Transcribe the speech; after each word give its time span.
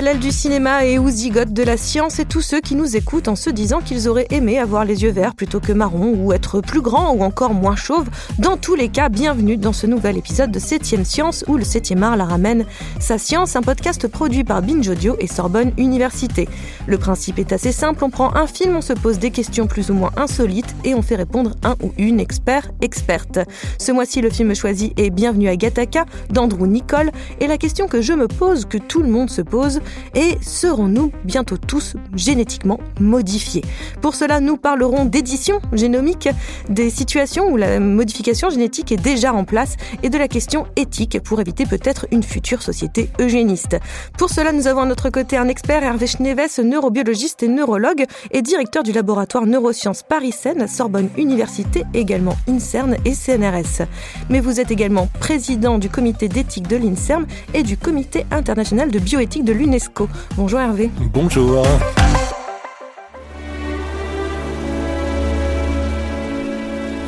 L'aile 0.00 0.18
du 0.18 0.30
cinéma 0.30 0.86
et 0.86 0.98
aux 0.98 1.10
zigotes 1.10 1.52
de 1.52 1.62
la 1.62 1.76
science 1.76 2.20
et 2.20 2.24
tous 2.24 2.40
ceux 2.40 2.60
qui 2.60 2.74
nous 2.74 2.96
écoutent 2.96 3.28
en 3.28 3.36
se 3.36 3.50
disant 3.50 3.80
qu'ils 3.80 4.08
auraient 4.08 4.28
aimé 4.30 4.58
avoir 4.58 4.86
les 4.86 5.02
yeux 5.02 5.10
verts 5.10 5.34
plutôt 5.34 5.60
que 5.60 5.72
marron 5.72 6.14
ou 6.16 6.32
être 6.32 6.62
plus 6.62 6.80
grand 6.80 7.12
ou 7.12 7.22
encore 7.22 7.52
moins 7.52 7.76
chauve. 7.76 8.08
Dans 8.38 8.56
tous 8.56 8.74
les 8.74 8.88
cas, 8.88 9.10
bienvenue 9.10 9.58
dans 9.58 9.74
ce 9.74 9.86
nouvel 9.86 10.16
épisode 10.16 10.50
de 10.50 10.58
7ème 10.58 11.04
Science 11.04 11.44
où 11.48 11.58
le 11.58 11.64
7ème 11.64 12.02
art 12.02 12.16
la 12.16 12.24
ramène. 12.24 12.64
Sa 12.98 13.18
science, 13.18 13.56
un 13.56 13.60
podcast 13.60 14.08
produit 14.08 14.42
par 14.42 14.62
Binge 14.62 14.88
Audio 14.88 15.16
et 15.20 15.26
Sorbonne 15.26 15.72
Université. 15.76 16.48
Le 16.86 16.96
principe 16.96 17.38
est 17.38 17.52
assez 17.52 17.72
simple, 17.72 18.02
on 18.02 18.10
prend 18.10 18.34
un 18.34 18.46
film, 18.46 18.76
on 18.76 18.80
se 18.80 18.94
pose 18.94 19.18
des 19.18 19.30
questions 19.30 19.66
plus 19.66 19.90
ou 19.90 19.94
moins 19.94 20.12
insolites 20.16 20.74
et 20.82 20.94
on 20.94 21.02
fait 21.02 21.16
répondre 21.16 21.56
un 21.62 21.76
ou 21.82 21.92
une 21.98 22.20
expert, 22.20 22.70
experte. 22.80 23.38
Ce 23.78 23.92
mois-ci, 23.92 24.22
le 24.22 24.30
film 24.30 24.54
choisi 24.54 24.94
est 24.96 25.10
Bienvenue 25.10 25.48
à 25.48 25.56
Gattaca 25.56 26.06
d'Andrew 26.30 26.66
Nicole 26.66 27.10
et 27.38 27.46
la 27.46 27.58
question 27.58 27.86
que 27.86 28.00
je 28.00 28.14
me 28.14 28.28
pose, 28.28 28.64
que 28.64 28.78
tout 28.78 29.02
le 29.02 29.10
monde 29.10 29.28
se 29.28 29.42
pose 29.42 29.82
et 30.14 30.38
serons-nous 30.40 31.12
bientôt 31.24 31.56
tous 31.56 31.96
génétiquement 32.14 32.80
modifiés 33.00 33.62
Pour 34.00 34.14
cela, 34.14 34.40
nous 34.40 34.56
parlerons 34.56 35.04
d'édition 35.04 35.60
génomique, 35.72 36.28
des 36.68 36.90
situations 36.90 37.50
où 37.50 37.56
la 37.56 37.80
modification 37.80 38.50
génétique 38.50 38.92
est 38.92 39.02
déjà 39.02 39.32
en 39.32 39.44
place 39.44 39.76
et 40.02 40.10
de 40.10 40.18
la 40.18 40.28
question 40.28 40.66
éthique 40.76 41.20
pour 41.22 41.40
éviter 41.40 41.64
peut-être 41.64 42.06
une 42.10 42.22
future 42.22 42.62
société 42.62 43.10
eugéniste. 43.20 43.76
Pour 44.18 44.30
cela, 44.30 44.52
nous 44.52 44.66
avons 44.66 44.82
à 44.82 44.86
notre 44.86 45.10
côté 45.10 45.36
un 45.36 45.48
expert, 45.48 45.82
Hervé 45.82 46.06
Schneves, 46.06 46.60
neurobiologiste 46.62 47.42
et 47.42 47.48
neurologue 47.48 48.04
et 48.30 48.42
directeur 48.42 48.82
du 48.82 48.92
laboratoire 48.92 49.46
neurosciences 49.46 50.02
Paris-Seine, 50.02 50.66
Sorbonne 50.68 51.08
Université, 51.16 51.84
également 51.94 52.36
INSERN 52.48 52.96
et 53.04 53.14
CNRS. 53.14 53.86
Mais 54.28 54.40
vous 54.40 54.60
êtes 54.60 54.70
également 54.70 55.08
président 55.20 55.78
du 55.78 55.88
comité 55.88 56.28
d'éthique 56.28 56.68
de 56.68 56.76
l'INSERM 56.76 57.26
et 57.54 57.62
du 57.62 57.76
comité 57.76 58.26
international 58.30 58.90
de 58.90 58.98
bioéthique 58.98 59.44
de 59.44 59.52
l'UNESCO. 59.70 60.08
Bonjour 60.36 60.58
Hervé. 60.58 60.90
Bonjour. 61.12 61.64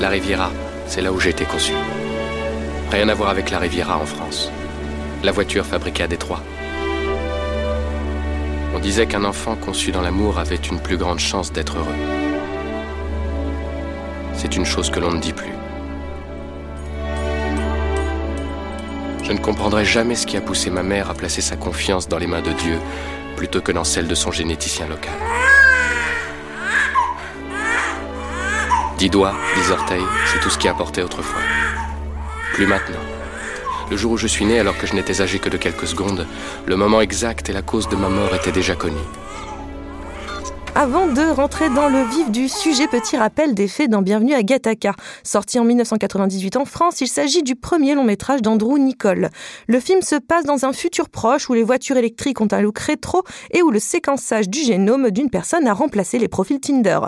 La 0.00 0.08
Riviera, 0.08 0.50
c'est 0.86 1.00
là 1.00 1.12
où 1.12 1.18
j'ai 1.18 1.30
été 1.30 1.44
conçu. 1.44 1.72
Rien 2.90 3.08
à 3.08 3.14
voir 3.14 3.30
avec 3.30 3.50
la 3.50 3.58
Riviera 3.58 3.98
en 3.98 4.06
France. 4.06 4.50
La 5.24 5.32
voiture 5.32 5.66
fabriquée 5.66 6.04
à 6.04 6.06
Détroit. 6.06 6.40
On 8.74 8.78
disait 8.78 9.06
qu'un 9.06 9.24
enfant 9.24 9.56
conçu 9.56 9.90
dans 9.90 10.00
l'amour 10.00 10.38
avait 10.38 10.56
une 10.56 10.78
plus 10.78 10.96
grande 10.96 11.18
chance 11.18 11.52
d'être 11.52 11.78
heureux. 11.78 11.94
C'est 14.34 14.56
une 14.56 14.64
chose 14.64 14.90
que 14.90 15.00
l'on 15.00 15.12
ne 15.12 15.20
dit 15.20 15.32
plus. 15.32 15.52
Je 19.22 19.32
ne 19.32 19.38
comprendrai 19.38 19.84
jamais 19.84 20.16
ce 20.16 20.26
qui 20.26 20.36
a 20.36 20.40
poussé 20.40 20.70
ma 20.70 20.82
mère 20.82 21.08
à 21.10 21.14
placer 21.14 21.40
sa 21.40 21.56
confiance 21.56 22.08
dans 22.08 22.18
les 22.18 22.26
mains 22.26 22.42
de 22.42 22.52
Dieu 22.52 22.78
plutôt 23.36 23.60
que 23.60 23.72
dans 23.72 23.84
celles 23.84 24.08
de 24.08 24.14
son 24.14 24.30
généticien 24.30 24.86
local. 24.86 25.14
Dix 28.98 29.10
doigts, 29.10 29.34
dix 29.56 29.70
orteils, 29.70 30.04
c'est 30.26 30.40
tout 30.40 30.50
ce 30.50 30.58
qui 30.58 30.68
importait 30.68 31.02
autrefois. 31.02 31.42
Plus 32.54 32.66
maintenant. 32.66 33.00
Le 33.90 33.96
jour 33.96 34.12
où 34.12 34.16
je 34.16 34.26
suis 34.26 34.44
né, 34.44 34.58
alors 34.58 34.76
que 34.78 34.86
je 34.86 34.94
n'étais 34.94 35.20
âgé 35.20 35.38
que 35.38 35.48
de 35.48 35.56
quelques 35.56 35.86
secondes, 35.86 36.26
le 36.66 36.76
moment 36.76 37.00
exact 37.00 37.48
et 37.48 37.52
la 37.52 37.62
cause 37.62 37.88
de 37.88 37.96
ma 37.96 38.08
mort 38.08 38.34
étaient 38.34 38.52
déjà 38.52 38.74
connus. 38.74 38.96
Avant 40.74 41.06
de 41.06 41.20
rentrer 41.20 41.68
dans 41.68 41.90
le 41.90 42.02
vif 42.02 42.30
du 42.30 42.48
sujet, 42.48 42.86
petit 42.86 43.18
rappel 43.18 43.52
des 43.52 43.68
faits 43.68 43.90
dans 43.90 44.00
Bienvenue 44.00 44.32
à 44.32 44.42
Gattaca. 44.42 44.94
Sorti 45.22 45.58
en 45.58 45.64
1998 45.64 46.56
en 46.56 46.64
France, 46.64 47.02
il 47.02 47.08
s'agit 47.08 47.42
du 47.42 47.56
premier 47.56 47.94
long 47.94 48.04
métrage 48.04 48.40
d'Andrew 48.40 48.78
Nicole. 48.78 49.28
Le 49.66 49.80
film 49.80 50.00
se 50.00 50.16
passe 50.16 50.44
dans 50.44 50.64
un 50.64 50.72
futur 50.72 51.10
proche 51.10 51.50
où 51.50 51.52
les 51.52 51.62
voitures 51.62 51.98
électriques 51.98 52.40
ont 52.40 52.48
un 52.52 52.62
look 52.62 52.78
rétro 52.78 53.22
et 53.50 53.60
où 53.60 53.70
le 53.70 53.78
séquençage 53.78 54.48
du 54.48 54.60
génome 54.60 55.10
d'une 55.10 55.28
personne 55.28 55.66
a 55.66 55.74
remplacé 55.74 56.18
les 56.18 56.28
profils 56.28 56.58
Tinder. 56.58 57.00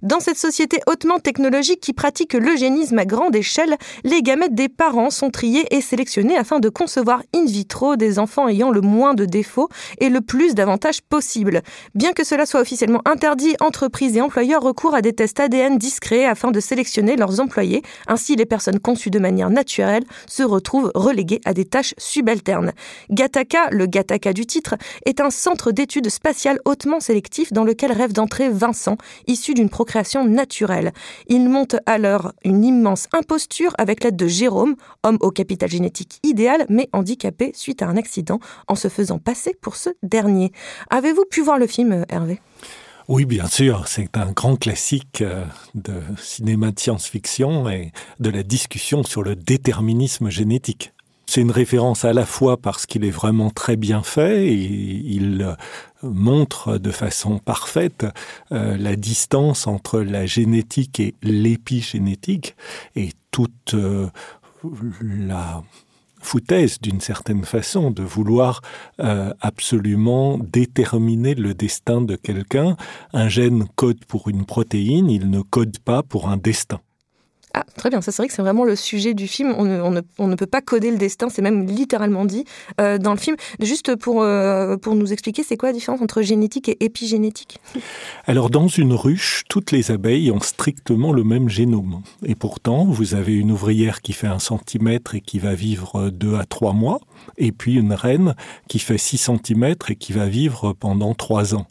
Dans 0.00 0.20
cette 0.20 0.38
société 0.38 0.80
hautement 0.86 1.18
technologique 1.18 1.80
qui 1.80 1.92
pratique 1.92 2.32
l'eugénisme 2.32 2.98
à 2.98 3.04
grande 3.04 3.36
échelle, 3.36 3.76
les 4.02 4.22
gamètes 4.22 4.54
des 4.54 4.70
parents 4.70 5.10
sont 5.10 5.28
triées 5.28 5.66
et 5.76 5.82
sélectionnées 5.82 6.38
afin 6.38 6.58
de 6.58 6.70
concevoir 6.70 7.22
in 7.34 7.44
vitro 7.44 7.96
des 7.96 8.18
enfants 8.18 8.48
ayant 8.48 8.70
le 8.70 8.80
moins 8.80 9.12
de 9.12 9.26
défauts 9.26 9.68
et 9.98 10.08
le 10.08 10.22
plus 10.22 10.54
d'avantages 10.54 11.02
possible. 11.02 11.60
Bien 11.94 12.12
que 12.14 12.24
cela 12.24 12.46
soit 12.46 12.60
officiellement 12.60 13.02
interdit, 13.10 13.56
entreprises 13.60 14.16
et 14.16 14.22
employeurs 14.22 14.62
recourent 14.62 14.94
à 14.94 15.02
des 15.02 15.12
tests 15.12 15.40
ADN 15.40 15.78
discrets 15.78 16.24
afin 16.24 16.50
de 16.50 16.60
sélectionner 16.60 17.16
leurs 17.16 17.40
employés. 17.40 17.82
Ainsi, 18.06 18.36
les 18.36 18.46
personnes 18.46 18.78
conçues 18.78 19.10
de 19.10 19.18
manière 19.18 19.50
naturelle 19.50 20.04
se 20.26 20.42
retrouvent 20.42 20.92
reléguées 20.94 21.40
à 21.44 21.52
des 21.52 21.64
tâches 21.64 21.94
subalternes. 21.98 22.72
Gattaca, 23.10 23.68
le 23.70 23.86
Gattaca 23.86 24.32
du 24.32 24.46
titre, 24.46 24.76
est 25.04 25.20
un 25.20 25.30
centre 25.30 25.72
d'études 25.72 26.08
spatiales 26.08 26.60
hautement 26.64 27.00
sélectif 27.00 27.52
dans 27.52 27.64
lequel 27.64 27.92
rêve 27.92 28.12
d'entrer 28.12 28.48
Vincent, 28.48 28.96
issu 29.26 29.54
d'une 29.54 29.68
procréation 29.68 30.24
naturelle. 30.24 30.92
Il 31.26 31.48
monte 31.48 31.76
alors 31.86 32.32
une 32.44 32.64
immense 32.64 33.08
imposture 33.12 33.74
avec 33.76 34.04
l'aide 34.04 34.16
de 34.16 34.28
Jérôme, 34.28 34.76
homme 35.02 35.18
au 35.20 35.30
capital 35.30 35.68
génétique 35.68 36.20
idéal 36.22 36.64
mais 36.68 36.88
handicapé 36.92 37.50
suite 37.54 37.82
à 37.82 37.88
un 37.88 37.96
accident 37.96 38.38
en 38.68 38.76
se 38.76 38.88
faisant 38.88 39.18
passer 39.18 39.54
pour 39.60 39.74
ce 39.74 39.90
dernier. 40.02 40.52
Avez-vous 40.90 41.24
pu 41.28 41.42
voir 41.42 41.58
le 41.58 41.66
film, 41.66 42.04
Hervé? 42.08 42.40
Oui, 43.10 43.24
bien 43.24 43.48
sûr, 43.48 43.88
c'est 43.88 44.16
un 44.16 44.30
grand 44.30 44.54
classique 44.54 45.20
euh, 45.20 45.44
de 45.74 45.94
cinéma 46.16 46.70
de 46.70 46.78
science-fiction 46.78 47.68
et 47.68 47.90
de 48.20 48.30
la 48.30 48.44
discussion 48.44 49.02
sur 49.02 49.24
le 49.24 49.34
déterminisme 49.34 50.30
génétique. 50.30 50.92
C'est 51.26 51.40
une 51.40 51.50
référence 51.50 52.04
à 52.04 52.12
la 52.12 52.24
fois 52.24 52.56
parce 52.56 52.86
qu'il 52.86 53.04
est 53.04 53.10
vraiment 53.10 53.50
très 53.50 53.74
bien 53.74 54.04
fait 54.04 54.46
et 54.46 54.54
il 54.54 55.42
euh, 55.42 55.54
montre 56.04 56.78
de 56.78 56.92
façon 56.92 57.40
parfaite 57.40 58.06
euh, 58.52 58.76
la 58.76 58.94
distance 58.94 59.66
entre 59.66 59.98
la 59.98 60.24
génétique 60.24 61.00
et 61.00 61.16
l'épigénétique 61.24 62.54
et 62.94 63.10
toute 63.32 63.74
la 65.02 65.64
foutaise 66.20 66.80
d'une 66.80 67.00
certaine 67.00 67.44
façon 67.44 67.90
de 67.90 68.02
vouloir 68.02 68.62
euh, 69.00 69.32
absolument 69.40 70.38
déterminer 70.38 71.34
le 71.34 71.54
destin 71.54 72.00
de 72.00 72.16
quelqu'un. 72.16 72.76
Un 73.12 73.28
gène 73.28 73.66
code 73.76 74.04
pour 74.04 74.28
une 74.28 74.44
protéine, 74.44 75.10
il 75.10 75.30
ne 75.30 75.40
code 75.40 75.78
pas 75.78 76.02
pour 76.02 76.28
un 76.28 76.36
destin. 76.36 76.80
Ah, 77.52 77.64
très 77.76 77.90
bien, 77.90 78.00
ça 78.00 78.12
c'est 78.12 78.22
vrai 78.22 78.28
que 78.28 78.34
c'est 78.34 78.42
vraiment 78.42 78.64
le 78.64 78.76
sujet 78.76 79.14
du 79.14 79.26
film. 79.26 79.54
On 79.56 79.90
ne, 80.28 80.34
peut 80.34 80.46
pas 80.46 80.60
coder 80.60 80.90
le 80.90 80.98
destin, 80.98 81.28
c'est 81.28 81.42
même 81.42 81.66
littéralement 81.66 82.24
dit 82.24 82.44
euh, 82.80 82.98
dans 82.98 83.12
le 83.12 83.18
film. 83.18 83.36
Juste 83.60 83.96
pour, 83.96 84.22
euh, 84.22 84.76
pour 84.76 84.94
nous 84.94 85.12
expliquer, 85.12 85.42
c'est 85.42 85.56
quoi 85.56 85.70
la 85.70 85.72
différence 85.72 86.00
entre 86.00 86.22
génétique 86.22 86.68
et 86.68 86.76
épigénétique? 86.80 87.58
Alors, 88.26 88.50
dans 88.50 88.68
une 88.68 88.92
ruche, 88.92 89.44
toutes 89.48 89.72
les 89.72 89.90
abeilles 89.90 90.30
ont 90.30 90.40
strictement 90.40 91.12
le 91.12 91.24
même 91.24 91.48
génome. 91.48 92.02
Et 92.24 92.34
pourtant, 92.34 92.84
vous 92.84 93.14
avez 93.14 93.34
une 93.34 93.50
ouvrière 93.50 94.00
qui 94.00 94.12
fait 94.12 94.28
un 94.28 94.38
centimètre 94.38 95.14
et 95.14 95.20
qui 95.20 95.38
va 95.38 95.54
vivre 95.54 96.10
deux 96.10 96.36
à 96.36 96.44
trois 96.44 96.72
mois, 96.72 97.00
et 97.36 97.52
puis 97.52 97.74
une 97.74 97.92
reine 97.92 98.34
qui 98.68 98.78
fait 98.78 98.98
6 98.98 99.30
cm 99.44 99.74
et 99.88 99.96
qui 99.96 100.12
va 100.12 100.26
vivre 100.26 100.72
pendant 100.72 101.14
trois 101.14 101.54
ans. 101.54 101.66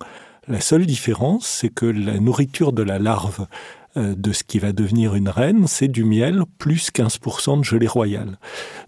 La 0.48 0.62
seule 0.62 0.88
différence, 0.88 1.46
c'est 1.46 1.70
que 1.70 1.86
la 1.86 2.20
nourriture 2.20 2.74
de 2.74 2.82
la 2.82 2.98
larve 2.98 3.46
de 4.00 4.32
ce 4.32 4.44
qui 4.44 4.60
va 4.60 4.72
devenir 4.72 5.16
une 5.16 5.30
reine, 5.30 5.68
c'est 5.68 5.88
du 5.88 6.04
miel 6.04 6.44
plus 6.58 6.90
15% 6.92 7.60
de 7.60 7.64
gelée 7.64 7.88
royale. 7.88 8.38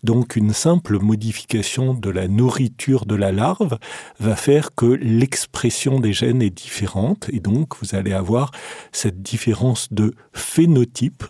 Donc 0.03 0.35
une 0.35 0.53
simple 0.53 0.99
modification 0.99 1.93
de 1.93 2.09
la 2.09 2.27
nourriture 2.27 3.05
de 3.05 3.15
la 3.15 3.31
larve 3.31 3.77
va 4.19 4.35
faire 4.35 4.73
que 4.75 4.85
l'expression 4.85 5.99
des 5.99 6.13
gènes 6.13 6.41
est 6.41 6.49
différente 6.49 7.29
et 7.31 7.39
donc 7.39 7.75
vous 7.81 7.95
allez 7.95 8.13
avoir 8.13 8.51
cette 8.91 9.21
différence 9.21 9.91
de 9.91 10.13
phénotype 10.33 11.23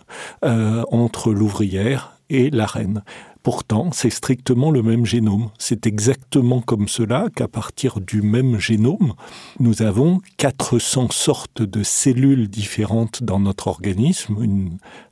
euh, 0.44 0.82
entre 0.90 1.32
l'ouvrière 1.32 2.18
et 2.30 2.50
la 2.50 2.66
reine. 2.66 3.02
Pourtant, 3.42 3.90
c'est 3.92 4.10
strictement 4.10 4.70
le 4.70 4.82
même 4.82 5.04
génome. 5.04 5.50
C'est 5.58 5.86
exactement 5.86 6.60
comme 6.60 6.86
cela 6.86 7.26
qu'à 7.34 7.48
partir 7.48 8.00
du 8.00 8.22
même 8.22 8.60
génome, 8.60 9.14
nous 9.58 9.82
avons 9.82 10.20
400 10.36 11.08
sortes 11.10 11.60
de 11.60 11.82
cellules 11.82 12.48
différentes 12.48 13.24
dans 13.24 13.40
notre 13.40 13.66
organisme. 13.66 14.36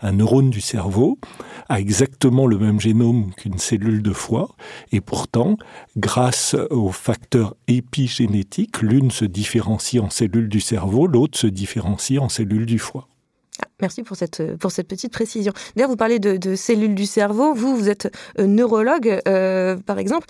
Un 0.01 0.13
neurone 0.13 0.51
du 0.51 0.61
cerveau 0.61 1.19
a 1.69 1.81
exactement 1.81 2.47
le 2.47 2.59
même 2.59 2.79
génome 2.79 3.33
qu'une 3.37 3.59
cellule 3.59 4.01
de 4.01 4.13
foie. 4.13 4.55
Et 4.93 5.01
pourtant, 5.01 5.57
grâce 5.97 6.55
aux 6.71 6.93
facteurs 6.93 7.57
épigénétiques, 7.67 8.81
l'une 8.81 9.11
se 9.11 9.25
différencie 9.25 10.01
en 10.01 10.09
cellules 10.11 10.49
du 10.49 10.61
cerveau, 10.61 11.09
l'autre 11.09 11.37
se 11.37 11.49
différencie 11.49 12.21
en 12.21 12.29
cellules 12.29 12.67
du 12.67 12.79
foie. 12.79 13.09
Merci 13.81 14.03
pour 14.03 14.17
cette, 14.17 14.57
pour 14.57 14.71
cette 14.71 14.89
petite 14.89 15.13
précision. 15.13 15.53
D'ailleurs, 15.75 15.91
vous 15.91 15.97
parlez 15.97 16.19
de, 16.19 16.55
cellules 16.55 16.95
du 16.95 17.07
cerveau. 17.07 17.55
Vous, 17.55 17.77
vous 17.77 17.89
êtes 17.89 18.15
euh, 18.39 18.47
neurologue, 18.47 19.21
euh, 19.29 19.77
par 19.77 19.99
exemple. 19.99 20.27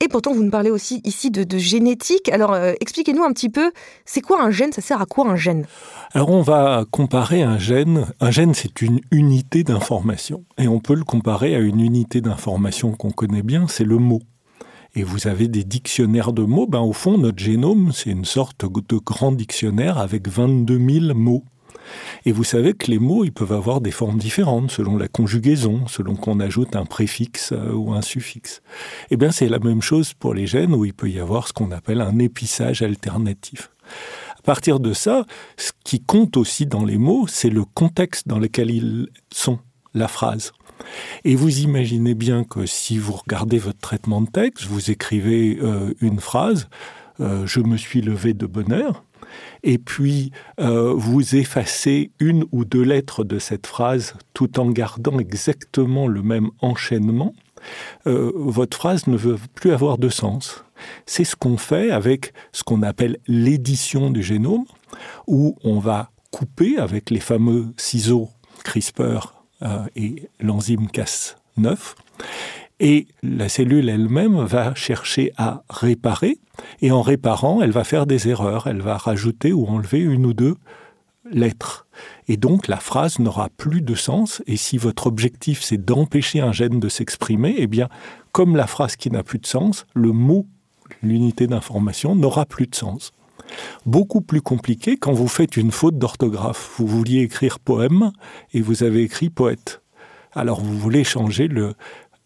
Et 0.00 0.08
pourtant, 0.08 0.34
vous 0.34 0.42
nous 0.42 0.50
parlez 0.50 0.70
aussi 0.70 1.00
ici 1.04 1.30
de, 1.30 1.56
génétique. 1.56 2.28
Alors, 2.28 2.52
euh, 2.52 2.72
expliquez-nous 2.80 3.22
un 3.22 3.32
petit 3.32 3.48
peu, 3.48 3.70
c'est 4.04 4.20
quoi 4.20 4.42
un 4.42 4.50
gène? 4.50 4.72
Ça 4.72 4.82
sert 4.82 5.00
à 5.00 5.06
quoi 5.06 5.26
un 5.26 5.36
gène? 5.36 5.66
Alors, 6.12 6.30
on 6.30 6.42
va 6.42 6.84
comparer 6.90 7.42
un 7.42 7.58
gène. 7.58 8.06
Un 8.20 8.30
gène, 8.30 8.54
c'est 8.54 8.82
une 8.82 9.00
unité 9.12 9.62
d'information. 9.62 10.44
Et 10.58 10.68
on 10.68 10.80
peut 10.80 10.94
le 10.94 11.04
comparer 11.04 11.54
à 11.54 11.60
une 11.60 11.80
unité 11.80 12.20
d'information 12.20 12.92
qu'on 12.92 13.12
connaît 13.12 13.42
bien, 13.42 13.66
c'est 13.68 13.84
le 13.84 13.98
mot. 13.98 14.20
et 14.96 15.02
vous 15.02 15.26
avez 15.26 15.48
des 15.48 15.64
dictionnaires 15.64 16.32
de 16.32 16.42
mots, 16.42 16.68
ben, 16.68 16.80
au 16.80 16.92
fond, 16.92 17.18
notre 17.18 17.42
génome, 17.42 17.90
c'est 17.92 18.10
une 18.10 18.24
sorte 18.24 18.64
de 18.64 18.96
grand 18.98 19.32
dictionnaire 19.32 19.98
avec 19.98 20.28
22 20.28 20.78
000 20.78 21.14
mots. 21.14 21.44
Et 22.24 22.32
vous 22.32 22.44
savez 22.44 22.74
que 22.74 22.90
les 22.90 22.98
mots, 22.98 23.24
ils 23.24 23.32
peuvent 23.32 23.52
avoir 23.52 23.80
des 23.80 23.90
formes 23.90 24.18
différentes 24.18 24.70
selon 24.70 24.96
la 24.96 25.08
conjugaison, 25.08 25.86
selon 25.86 26.16
qu'on 26.16 26.40
ajoute 26.40 26.76
un 26.76 26.84
préfixe 26.84 27.52
euh, 27.52 27.72
ou 27.72 27.92
un 27.92 28.02
suffixe. 28.02 28.62
Eh 29.10 29.16
bien, 29.16 29.30
c'est 29.30 29.48
la 29.48 29.58
même 29.58 29.82
chose 29.82 30.14
pour 30.14 30.34
les 30.34 30.46
gènes 30.46 30.74
où 30.74 30.84
il 30.84 30.94
peut 30.94 31.10
y 31.10 31.20
avoir 31.20 31.48
ce 31.48 31.52
qu'on 31.52 31.70
appelle 31.70 32.00
un 32.00 32.18
épissage 32.18 32.82
alternatif. 32.82 33.70
À 34.38 34.42
partir 34.42 34.80
de 34.80 34.92
ça, 34.92 35.24
ce 35.56 35.72
qui 35.84 36.00
compte 36.00 36.36
aussi 36.36 36.66
dans 36.66 36.84
les 36.84 36.98
mots, 36.98 37.26
c'est 37.26 37.50
le 37.50 37.64
contexte 37.64 38.28
dans 38.28 38.38
lequel 38.38 38.70
ils 38.70 39.08
sont, 39.32 39.58
la 39.94 40.08
phrase. 40.08 40.52
Et 41.24 41.34
vous 41.34 41.60
imaginez 41.60 42.14
bien 42.14 42.44
que 42.44 42.66
si 42.66 42.98
vous 42.98 43.12
regardez 43.12 43.58
votre 43.58 43.78
traitement 43.78 44.20
de 44.20 44.28
texte, 44.28 44.64
vous 44.64 44.90
écrivez 44.90 45.58
euh, 45.62 45.94
une 46.00 46.20
phrase, 46.20 46.68
euh, 47.20 47.46
je 47.46 47.60
me 47.60 47.76
suis 47.76 48.00
levé 48.00 48.34
de 48.34 48.46
bonne 48.46 48.72
heure, 48.72 49.04
et 49.62 49.78
puis 49.78 50.30
euh, 50.60 50.92
vous 50.94 51.36
effacez 51.36 52.10
une 52.20 52.44
ou 52.52 52.64
deux 52.64 52.82
lettres 52.82 53.24
de 53.24 53.38
cette 53.38 53.66
phrase 53.66 54.14
tout 54.32 54.58
en 54.60 54.70
gardant 54.70 55.18
exactement 55.18 56.06
le 56.06 56.22
même 56.22 56.50
enchaînement, 56.60 57.34
votre 58.04 58.76
phrase 58.76 59.06
ne 59.06 59.16
veut 59.16 59.38
plus 59.54 59.72
avoir 59.72 59.96
de 59.96 60.10
sens. 60.10 60.64
C'est 61.06 61.24
ce 61.24 61.34
qu'on 61.34 61.56
fait 61.56 61.90
avec 61.90 62.34
ce 62.52 62.62
qu'on 62.62 62.82
appelle 62.82 63.18
l'édition 63.26 64.10
du 64.10 64.22
génome, 64.22 64.66
où 65.26 65.56
on 65.64 65.78
va 65.78 66.10
couper 66.30 66.78
avec 66.78 67.10
les 67.10 67.20
fameux 67.20 67.66
ciseaux 67.76 68.28
CRISPR 68.64 69.34
euh, 69.62 69.86
et 69.96 70.28
l'enzyme 70.40 70.86
Cas9. 70.86 71.94
Et 72.80 73.06
la 73.22 73.48
cellule 73.48 73.88
elle-même 73.88 74.44
va 74.44 74.74
chercher 74.74 75.32
à 75.36 75.62
réparer, 75.70 76.38
et 76.80 76.90
en 76.90 77.02
réparant, 77.02 77.62
elle 77.62 77.70
va 77.70 77.84
faire 77.84 78.06
des 78.06 78.28
erreurs, 78.28 78.66
elle 78.66 78.82
va 78.82 78.96
rajouter 78.96 79.52
ou 79.52 79.66
enlever 79.66 80.00
une 80.00 80.26
ou 80.26 80.34
deux 80.34 80.56
lettres. 81.30 81.86
Et 82.28 82.36
donc 82.36 82.68
la 82.68 82.76
phrase 82.76 83.18
n'aura 83.18 83.48
plus 83.56 83.80
de 83.80 83.94
sens, 83.94 84.42
et 84.46 84.56
si 84.56 84.76
votre 84.76 85.06
objectif 85.06 85.62
c'est 85.62 85.82
d'empêcher 85.82 86.40
un 86.40 86.52
gène 86.52 86.80
de 86.80 86.88
s'exprimer, 86.88 87.54
eh 87.58 87.66
bien, 87.66 87.88
comme 88.32 88.56
la 88.56 88.66
phrase 88.66 88.96
qui 88.96 89.10
n'a 89.10 89.22
plus 89.22 89.38
de 89.38 89.46
sens, 89.46 89.86
le 89.94 90.12
mot, 90.12 90.46
l'unité 91.02 91.46
d'information, 91.46 92.16
n'aura 92.16 92.46
plus 92.46 92.66
de 92.66 92.74
sens. 92.74 93.12
Beaucoup 93.86 94.20
plus 94.20 94.40
compliqué 94.40 94.96
quand 94.96 95.12
vous 95.12 95.28
faites 95.28 95.56
une 95.56 95.70
faute 95.70 95.98
d'orthographe. 95.98 96.72
Vous 96.78 96.86
vouliez 96.86 97.20
écrire 97.20 97.60
poème 97.60 98.10
et 98.52 98.60
vous 98.60 98.82
avez 98.82 99.02
écrit 99.02 99.30
poète. 99.30 99.82
Alors 100.32 100.60
vous 100.60 100.76
voulez 100.76 101.04
changer 101.04 101.46
le 101.46 101.74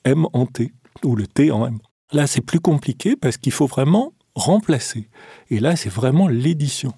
M 0.04 0.26
en 0.32 0.46
T 0.46 0.72
ou 1.04 1.16
le 1.16 1.26
T 1.26 1.50
en 1.50 1.66
M. 1.66 1.78
Là, 2.12 2.26
c'est 2.26 2.40
plus 2.40 2.60
compliqué 2.60 3.16
parce 3.16 3.36
qu'il 3.36 3.52
faut 3.52 3.66
vraiment 3.66 4.12
remplacer. 4.34 5.08
Et 5.50 5.60
là, 5.60 5.76
c'est 5.76 5.90
vraiment 5.90 6.28
l'édition. 6.28 6.92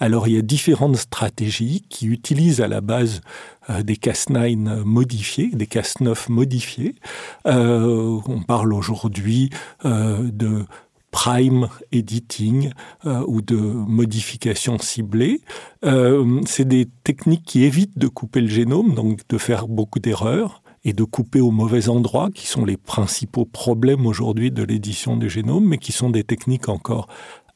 Alors, 0.00 0.28
il 0.28 0.34
y 0.34 0.38
a 0.38 0.42
différentes 0.42 0.96
stratégies 0.96 1.82
qui 1.88 2.06
utilisent 2.06 2.60
à 2.60 2.68
la 2.68 2.80
base 2.80 3.20
euh, 3.68 3.82
des 3.82 3.96
Cas9 3.96 4.84
modifiés, 4.84 5.50
des 5.52 5.66
Cas9 5.66 6.30
modifiés. 6.30 6.94
Euh, 7.46 8.20
on 8.26 8.42
parle 8.42 8.72
aujourd'hui 8.72 9.50
euh, 9.84 10.30
de 10.32 10.64
prime 11.10 11.68
editing 11.90 12.70
ou 13.04 13.40
de 13.40 13.56
modification 13.56 14.78
ciblée. 14.78 15.40
C'est 16.44 16.68
des 16.68 16.86
techniques 17.02 17.44
qui 17.44 17.64
évitent 17.64 17.98
de 17.98 18.08
couper 18.08 18.42
le 18.42 18.46
génome, 18.46 18.94
donc 18.94 19.20
de 19.26 19.38
faire 19.38 19.68
beaucoup 19.68 20.00
d'erreurs 20.00 20.62
et 20.88 20.92
de 20.92 21.04
couper 21.04 21.40
au 21.40 21.50
mauvais 21.50 21.88
endroit, 21.88 22.30
qui 22.34 22.46
sont 22.46 22.64
les 22.64 22.76
principaux 22.76 23.44
problèmes 23.44 24.06
aujourd'hui 24.06 24.50
de 24.50 24.62
l'édition 24.62 25.16
du 25.16 25.28
génome, 25.28 25.66
mais 25.66 25.78
qui 25.78 25.92
sont 25.92 26.10
des 26.10 26.24
techniques 26.24 26.68
encore 26.68 27.08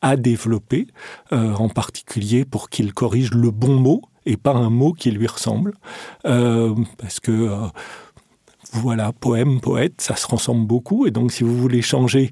à 0.03 0.17
développer, 0.17 0.87
euh, 1.33 1.55
en 1.55 1.69
particulier 1.69 2.45
pour 2.45 2.69
qu'il 2.69 2.93
corrige 2.93 3.33
le 3.33 3.51
bon 3.51 3.77
mot 3.77 4.03
et 4.27 4.37
pas 4.37 4.55
un 4.55 4.71
mot 4.71 4.93
qui 4.93 5.11
lui 5.11 5.27
ressemble, 5.27 5.75
parce 6.23 7.19
que 7.21 7.51
voilà, 8.73 9.13
poème, 9.13 9.61
poète, 9.61 10.01
ça 10.01 10.15
se 10.15 10.27
ressemble 10.27 10.67
beaucoup, 10.67 11.07
et 11.07 11.11
donc 11.11 11.33
si 11.33 11.43
vous 11.43 11.57
voulez 11.57 11.83
changer 11.83 12.31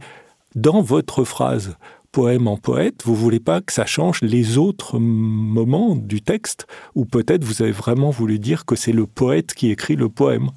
dans 0.54 0.82
votre 0.82 1.24
phrase 1.24 1.76
poème 2.12 2.48
en 2.48 2.56
poète, 2.56 3.02
vous 3.04 3.14
voulez 3.14 3.40
pas 3.40 3.60
que 3.60 3.72
ça 3.72 3.86
change 3.86 4.20
les 4.22 4.58
autres 4.58 4.98
moments 4.98 5.94
du 5.94 6.22
texte, 6.22 6.66
ou 6.94 7.04
peut-être 7.04 7.44
vous 7.44 7.62
avez 7.62 7.72
vraiment 7.72 8.10
voulu 8.10 8.38
dire 8.38 8.64
que 8.64 8.76
c'est 8.76 8.92
le 8.92 9.06
poète 9.06 9.54
qui 9.54 9.70
écrit 9.70 9.96
le 9.96 10.08
poème, 10.08 10.50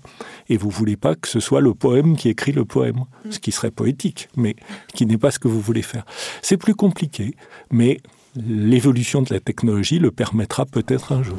et 0.49 0.57
vous 0.57 0.69
voulez 0.69 0.97
pas 0.97 1.15
que 1.15 1.27
ce 1.27 1.39
soit 1.39 1.61
le 1.61 1.73
poème 1.73 2.17
qui 2.17 2.29
écrit 2.29 2.51
le 2.51 2.65
poème, 2.65 3.05
ce 3.29 3.39
qui 3.39 3.51
serait 3.51 3.71
poétique, 3.71 4.29
mais 4.35 4.55
qui 4.93 5.05
n'est 5.05 5.17
pas 5.17 5.31
ce 5.31 5.39
que 5.39 5.47
vous 5.47 5.61
voulez 5.61 5.83
faire. 5.83 6.05
C'est 6.41 6.57
plus 6.57 6.75
compliqué, 6.75 7.35
mais 7.71 7.99
l'évolution 8.35 9.21
de 9.21 9.33
la 9.33 9.39
technologie 9.39 9.99
le 9.99 10.11
permettra 10.11 10.65
peut-être 10.65 11.11
un 11.11 11.23
jour. 11.23 11.37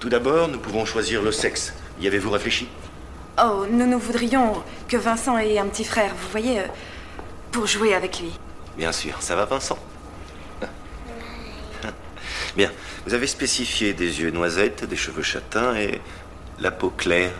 Tout 0.00 0.08
d'abord, 0.08 0.48
nous 0.48 0.58
pouvons 0.58 0.84
choisir 0.84 1.22
le 1.22 1.32
sexe. 1.32 1.74
Y 2.00 2.06
avez-vous 2.06 2.30
réfléchi? 2.30 2.68
Oh, 3.42 3.64
nous 3.70 3.86
nous 3.86 3.98
voudrions 3.98 4.52
que 4.86 4.96
Vincent 4.96 5.38
ait 5.38 5.58
un 5.58 5.66
petit 5.66 5.84
frère, 5.84 6.14
vous 6.14 6.30
voyez. 6.30 6.60
Euh, 6.60 6.66
pour 7.54 7.68
jouer 7.68 7.94
avec 7.94 8.18
lui. 8.18 8.32
Bien 8.76 8.92
sûr, 8.92 9.14
ça 9.20 9.36
va 9.36 9.44
Vincent? 9.44 9.78
Bien, 12.56 12.70
vous 13.04 13.14
avez 13.14 13.26
spécifié 13.26 13.94
des 13.94 14.20
yeux 14.20 14.30
noisettes, 14.30 14.84
des 14.84 14.96
cheveux 14.96 15.22
châtains 15.22 15.74
et 15.76 16.00
la 16.60 16.70
peau 16.70 16.90
claire. 16.90 17.32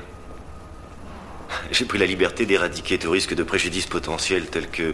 J'ai 1.71 1.85
pris 1.85 1.99
la 1.99 2.07
liberté 2.07 2.47
d'éradiquer 2.47 2.99
tout 2.99 3.13
risque 3.13 3.35
de 3.35 3.45
préjudice 3.45 3.87
potentiel 3.87 4.47
tels 4.47 4.69
que 4.69 4.93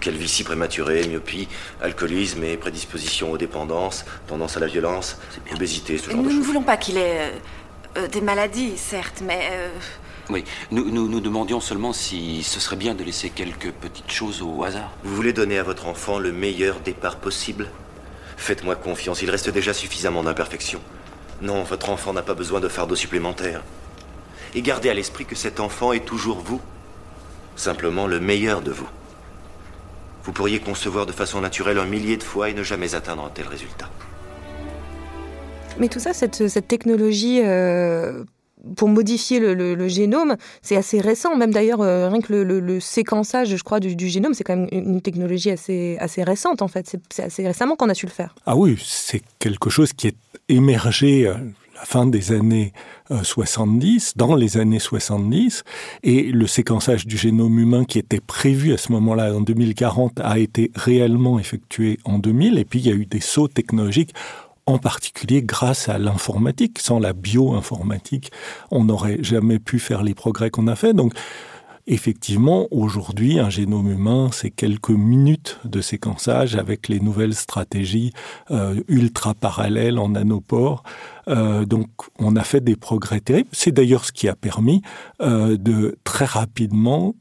calvitie 0.00 0.44
prématurée, 0.44 1.08
myopie, 1.08 1.48
alcoolisme 1.82 2.44
et 2.44 2.56
prédisposition 2.56 3.32
aux 3.32 3.38
dépendances, 3.38 4.04
tendance 4.28 4.56
à 4.56 4.60
la 4.60 4.68
violence, 4.68 5.18
obésité, 5.52 5.98
ce 5.98 6.10
genre 6.10 6.16
nous 6.16 6.22
de 6.22 6.28
choses. 6.28 6.34
Nous 6.34 6.40
ne 6.42 6.46
voulons 6.46 6.62
pas 6.62 6.76
qu'il 6.76 6.96
ait 6.96 7.18
euh, 7.18 7.30
euh, 7.98 8.08
des 8.08 8.20
maladies, 8.20 8.76
certes, 8.76 9.22
mais... 9.24 9.48
Euh, 9.50 9.68
oui, 10.28 10.44
nous, 10.72 10.90
nous, 10.90 11.20
demandions 11.20 11.60
seulement 11.60 11.92
si 11.92 12.42
ce 12.42 12.58
serait 12.58 12.76
bien 12.76 12.94
de 12.94 13.04
laisser 13.04 13.30
quelques 13.30 13.70
petites 13.70 14.10
choses 14.10 14.42
au 14.42 14.64
hasard. 14.64 14.90
Vous 15.04 15.14
voulez 15.14 15.32
donner 15.32 15.58
à 15.58 15.62
votre 15.62 15.86
enfant 15.86 16.18
le 16.18 16.32
meilleur 16.32 16.80
départ 16.80 17.16
possible? 17.16 17.70
Faites-moi 18.36 18.74
confiance, 18.74 19.22
il 19.22 19.30
reste 19.30 19.50
déjà 19.50 19.72
suffisamment 19.72 20.24
d'imperfections. 20.24 20.80
Non, 21.42 21.62
votre 21.62 21.90
enfant 21.90 22.12
n'a 22.12 22.22
pas 22.22 22.34
besoin 22.34 22.60
de 22.60 22.68
fardeau 22.68 22.96
supplémentaire. 22.96 23.62
Et 24.54 24.62
gardez 24.62 24.90
à 24.90 24.94
l'esprit 24.94 25.26
que 25.26 25.36
cet 25.36 25.60
enfant 25.60 25.92
est 25.92 26.04
toujours 26.04 26.38
vous. 26.40 26.60
Simplement 27.54 28.06
le 28.06 28.18
meilleur 28.18 28.62
de 28.62 28.72
vous. 28.72 28.88
Vous 30.24 30.32
pourriez 30.32 30.58
concevoir 30.58 31.06
de 31.06 31.12
façon 31.12 31.40
naturelle 31.40 31.78
un 31.78 31.86
millier 31.86 32.16
de 32.16 32.22
fois 32.24 32.50
et 32.50 32.54
ne 32.54 32.64
jamais 32.64 32.96
atteindre 32.96 33.24
un 33.24 33.30
tel 33.30 33.46
résultat. 33.46 33.88
Mais 35.78 35.88
tout 35.88 36.00
ça, 36.00 36.12
cette, 36.12 36.48
cette 36.48 36.68
technologie 36.68 37.42
euh, 37.44 38.24
pour 38.76 38.88
modifier 38.88 39.38
le, 39.40 39.88
génome, 39.88 40.36
c'est 40.62 40.76
assez 40.76 41.00
récent. 41.00 41.36
Même 41.36 41.52
d'ailleurs, 41.52 41.80
euh, 41.80 42.08
rien 42.08 42.20
que 42.20 42.32
le, 42.32 42.80
séquençage, 42.80 43.56
je 43.56 43.62
crois, 43.62 43.80
du, 43.80 44.08
génome, 44.08 44.34
c'est 44.34 44.44
quand 44.44 44.56
même 44.56 44.68
une 44.72 45.00
technologie 45.00 45.50
assez, 45.50 45.96
assez 46.00 46.22
récente, 46.22 46.62
en 46.62 46.68
fait. 46.68 46.96
C'est 47.10 47.22
assez 47.22 47.46
récemment 47.46 47.76
qu'on 47.76 47.88
a 47.88 47.94
su 47.94 48.06
le 48.06 48.12
faire. 48.12 48.34
Ah 48.46 48.56
oui, 48.56 48.76
c'est 48.82 49.22
quelque 49.38 49.70
chose 49.70 49.92
qui 49.92 50.08
est 50.08 50.16
émergé 50.48 51.28
à 51.28 51.38
la 51.80 51.84
fin 51.84 52.06
des 52.06 52.32
années 52.32 52.72
70, 53.22 54.08
euh, 54.08 54.12
dans 54.16 54.34
les 54.34 54.56
années 54.56 54.78
70, 54.78 55.62
et 56.02 56.22
le 56.32 56.46
séquençage 56.46 57.06
du 57.06 57.16
génome 57.16 57.58
humain 57.58 57.84
qui 57.84 57.98
était 57.98 58.20
prévu 58.20 58.72
à 58.72 58.78
ce 58.78 58.92
moment-là, 58.92 59.34
en 59.34 59.40
2040, 59.40 60.20
a 60.20 60.38
été 60.38 60.70
réellement 60.74 61.38
effectué 61.38 61.98
en 62.04 62.18
2000, 62.18 62.58
et 62.58 62.64
puis 62.64 62.78
il 62.78 62.86
y 62.86 62.90
a 62.90 62.94
eu 62.94 63.06
des 63.06 63.20
sauts 63.20 63.48
technologiques 63.48 64.14
en 64.66 64.78
particulier 64.78 65.42
grâce 65.42 65.88
à 65.88 65.98
l'informatique. 65.98 66.78
Sans 66.78 66.98
la 66.98 67.12
bioinformatique, 67.12 68.30
on 68.70 68.84
n'aurait 68.84 69.18
jamais 69.22 69.58
pu 69.58 69.78
faire 69.78 70.02
les 70.02 70.14
progrès 70.14 70.50
qu'on 70.50 70.66
a 70.66 70.76
fait. 70.76 70.92
Donc, 70.92 71.14
effectivement, 71.86 72.66
aujourd'hui, 72.72 73.38
un 73.38 73.48
génome 73.48 73.90
humain, 73.90 74.30
c'est 74.32 74.50
quelques 74.50 74.90
minutes 74.90 75.60
de 75.64 75.80
séquençage 75.80 76.56
avec 76.56 76.88
les 76.88 76.98
nouvelles 76.98 77.34
stratégies 77.34 78.12
euh, 78.50 78.80
ultra 78.88 79.34
parallèles 79.34 79.98
en 79.98 80.10
nanopores. 80.10 80.82
Euh, 81.28 81.64
donc, 81.64 81.88
on 82.18 82.34
a 82.34 82.42
fait 82.42 82.60
des 82.60 82.76
progrès 82.76 83.20
terribles. 83.20 83.48
C'est 83.52 83.72
d'ailleurs 83.72 84.04
ce 84.04 84.12
qui 84.12 84.28
a 84.28 84.34
permis 84.34 84.82
euh, 85.22 85.56
de 85.56 85.96
très 86.02 86.24
rapidement 86.24 87.14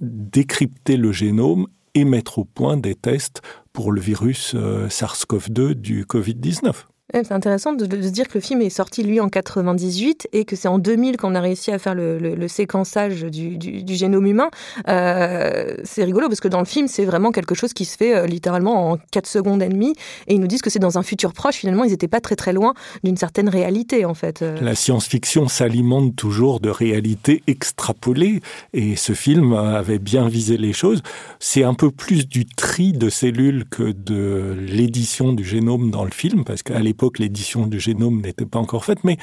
décrypter 0.00 0.96
le 0.96 1.12
génome 1.12 1.66
et 1.94 2.04
mettre 2.04 2.38
au 2.38 2.44
point 2.44 2.76
des 2.76 2.94
tests 2.94 3.42
pour 3.72 3.92
le 3.92 4.00
virus 4.00 4.52
euh, 4.54 4.88
SARS-CoV-2 4.88 5.74
du 5.74 6.04
Covid-19. 6.04 6.89
C'est 7.12 7.32
intéressant 7.32 7.72
de, 7.72 7.84
se 7.84 8.08
dire 8.08 8.28
que 8.28 8.34
le 8.34 8.40
film 8.40 8.62
est 8.62 8.70
sorti 8.70 9.02
lui 9.02 9.20
en 9.20 9.28
98 9.28 10.28
et 10.32 10.44
que 10.44 10.56
c'est 10.56 10.68
en 10.68 10.78
2000 10.78 11.16
qu'on 11.16 11.34
a 11.34 11.40
réussi 11.40 11.70
à 11.70 11.78
faire 11.78 11.94
le, 11.94 12.48
séquençage 12.48 13.24
du, 13.24 13.58
génome 13.88 14.26
humain. 14.26 14.50
Euh, 14.88 15.76
c'est 15.84 16.04
rigolo 16.04 16.28
parce 16.28 16.40
que 16.40 16.48
dans 16.48 16.60
le 16.60 16.64
film, 16.64 16.88
c'est 16.88 17.04
vraiment 17.04 17.32
quelque 17.32 17.54
chose 17.54 17.72
qui 17.72 17.84
se 17.84 17.96
fait 17.96 18.16
euh, 18.16 18.26
littéralement 18.26 18.92
en 18.92 18.98
4 19.10 19.26
secondes 19.26 19.62
et 19.62 19.68
demie. 19.68 19.94
Et 20.26 20.34
ils 20.34 20.40
nous 20.40 20.46
disent 20.46 20.62
que 20.62 20.70
c'est 20.70 20.78
dans 20.78 20.98
un 20.98 21.02
futur 21.02 21.32
proche. 21.32 21.56
Finalement, 21.56 21.84
ils 21.84 21.90
n'étaient 21.90 22.08
pas 22.08 22.20
très 22.20 22.36
très 22.36 22.52
loin 22.52 22.74
d'une 23.04 23.16
certaine 23.16 23.48
réalité 23.48 24.04
en 24.04 24.14
fait. 24.14 24.42
Euh. 24.42 24.56
La 24.60 24.74
science-fiction 24.74 25.48
s'alimente 25.48 26.16
toujours 26.16 26.60
de 26.60 26.70
réalités 26.70 27.42
extrapolées 27.46 28.40
et 28.72 28.96
ce 28.96 29.12
film 29.12 29.52
avait 29.52 29.98
bien 29.98 30.28
visé 30.28 30.56
les 30.56 30.72
choses. 30.72 31.02
C'est 31.38 31.64
un 31.64 31.74
peu 31.74 31.90
plus 31.90 32.28
du 32.28 32.46
tri 32.46 32.92
de 32.92 33.08
cellules 33.08 33.64
que 33.70 33.92
de 33.92 34.56
l'édition 34.58 35.32
du 35.32 35.44
génome 35.44 35.90
dans 35.90 36.04
le 36.04 36.10
film 36.10 36.44
parce 36.44 36.62
qu'à 36.62 36.78
l'époque 36.78 36.99
l'édition 37.18 37.66
du 37.66 37.80
génome 37.80 38.20
n'était 38.20 38.46
pas 38.46 38.58
encore 38.58 38.84
faite, 38.84 39.04
mais 39.04 39.16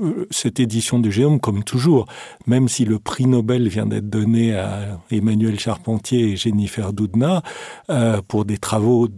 euh, 0.00 0.26
cette 0.30 0.60
édition 0.60 0.98
du 0.98 1.10
génome, 1.10 1.40
comme 1.40 1.64
toujours, 1.64 2.06
même 2.46 2.68
si 2.68 2.84
le 2.84 2.98
prix 2.98 3.26
Nobel 3.26 3.68
vient 3.68 3.86
d'être 3.86 4.08
donné 4.08 4.54
à 4.54 5.00
Emmanuel 5.10 5.58
Charpentier 5.58 6.30
et 6.30 6.36
Jennifer 6.36 6.92
Doudna 6.92 7.42
euh, 7.90 8.20
pour 8.26 8.44
des 8.44 8.58
travaux 8.58 9.08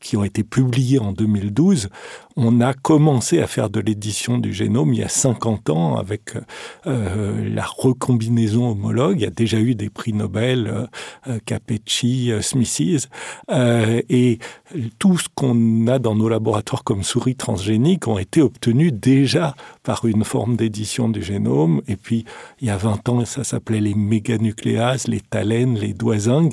qui 0.00 0.16
ont 0.16 0.24
été 0.24 0.44
publiés 0.44 0.98
en 0.98 1.12
2012, 1.12 1.88
on 2.36 2.60
a 2.60 2.74
commencé 2.74 3.40
à 3.40 3.46
faire 3.46 3.70
de 3.70 3.80
l'édition 3.80 4.36
du 4.36 4.52
génome 4.52 4.92
il 4.92 5.00
y 5.00 5.02
a 5.02 5.08
50 5.08 5.70
ans 5.70 5.96
avec 5.96 6.34
euh, 6.86 7.48
la 7.48 7.64
recombinaison 7.64 8.70
homologue. 8.70 9.20
Il 9.20 9.22
y 9.22 9.26
a 9.26 9.30
déjà 9.30 9.58
eu 9.58 9.74
des 9.74 9.88
prix 9.88 10.12
Nobel, 10.12 10.66
euh, 10.66 10.86
euh 11.28 11.38
Capecci, 11.46 12.30
euh, 12.30 14.02
et 14.10 14.38
tout 14.98 15.16
ce 15.16 15.28
qu'on 15.34 15.86
a 15.86 15.98
dans 15.98 16.14
nos 16.14 16.28
laboratoires 16.28 16.84
comme 16.84 17.02
souris 17.02 17.36
transgéniques 17.36 18.06
ont 18.06 18.18
été 18.18 18.42
obtenus 18.42 18.92
déjà 18.92 19.54
par 19.82 20.04
une 20.04 20.24
forme 20.24 20.56
d'édition 20.56 21.08
du 21.08 21.22
génome. 21.22 21.80
Et 21.88 21.96
puis, 21.96 22.26
il 22.60 22.68
y 22.68 22.70
a 22.70 22.76
20 22.76 23.08
ans, 23.08 23.24
ça 23.24 23.44
s'appelait 23.44 23.80
les 23.80 23.94
méganucléases, 23.94 25.08
les 25.08 25.20
talènes, 25.20 25.78
les 25.78 25.94
doisingues. 25.94 26.52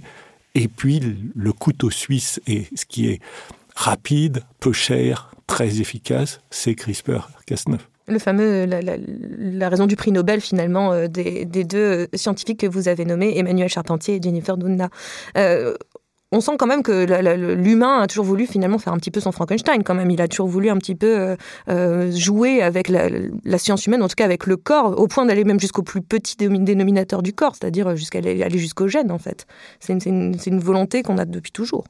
Et 0.55 0.67
puis 0.67 1.01
le 1.35 1.51
couteau 1.51 1.89
suisse, 1.89 2.39
et 2.47 2.67
ce 2.75 2.85
qui 2.85 3.07
est 3.07 3.19
rapide, 3.75 4.43
peu 4.59 4.71
cher, 4.73 5.31
très 5.47 5.81
efficace, 5.81 6.41
c'est 6.51 6.73
CRISPR-Cas9. 6.73 7.79
Le 8.07 8.19
fameux, 8.19 8.65
la, 8.65 9.69
raison 9.69 9.87
du 9.87 9.95
prix 9.95 10.11
Nobel 10.11 10.41
finalement 10.41 10.91
euh, 10.91 11.07
des, 11.07 11.45
deux 11.45 11.77
euh, 11.77 12.07
scientifiques 12.13 12.59
que 12.59 12.67
vous 12.67 12.89
avez 12.89 13.05
nommés, 13.05 13.37
Emmanuel 13.37 13.69
Charpentier 13.69 14.15
et 14.15 14.21
Jennifer 14.21 14.57
Doudna. 14.57 14.89
Euh, 15.37 15.73
on 16.33 16.41
sent 16.41 16.53
quand 16.57 16.65
même 16.65 16.81
que 16.81 17.53
l'humain 17.53 17.99
a 17.99 18.07
toujours 18.07 18.25
voulu 18.25 18.47
finalement 18.47 18.79
faire 18.79 18.91
un 18.91 18.97
petit 18.97 19.11
peu 19.11 19.19
son 19.19 19.31
Frankenstein 19.31 19.83
quand 19.83 19.93
même. 19.93 20.09
Il 20.09 20.19
a 20.19 20.27
toujours 20.27 20.47
voulu 20.47 20.69
un 20.69 20.77
petit 20.77 20.95
peu 20.95 21.19
euh, 21.19 21.35
euh, 21.69 22.11
jouer 22.11 22.63
avec 22.63 22.89
la, 22.89 23.57
science 23.57 23.85
humaine, 23.85 24.01
en 24.01 24.07
tout 24.07 24.15
cas 24.15 24.25
avec 24.25 24.47
le 24.47 24.57
corps, 24.57 24.99
au 24.99 25.07
point 25.07 25.25
d'aller 25.25 25.43
même 25.43 25.59
jusqu'au 25.59 25.83
plus 25.83 26.01
petit 26.01 26.35
dénominateur 26.35 27.21
du 27.21 27.33
corps, 27.33 27.55
c'est-à-dire 27.55 27.95
jusqu'à 27.95 28.17
aller 28.17 28.57
jusqu'au 28.57 28.87
gène 28.87 29.11
en 29.11 29.19
fait. 29.19 29.45
C'est 29.79 30.05
une, 30.05 30.59
volonté 30.59 31.03
qu'on 31.03 31.17
a 31.17 31.25
depuis 31.25 31.51
toujours. 31.51 31.85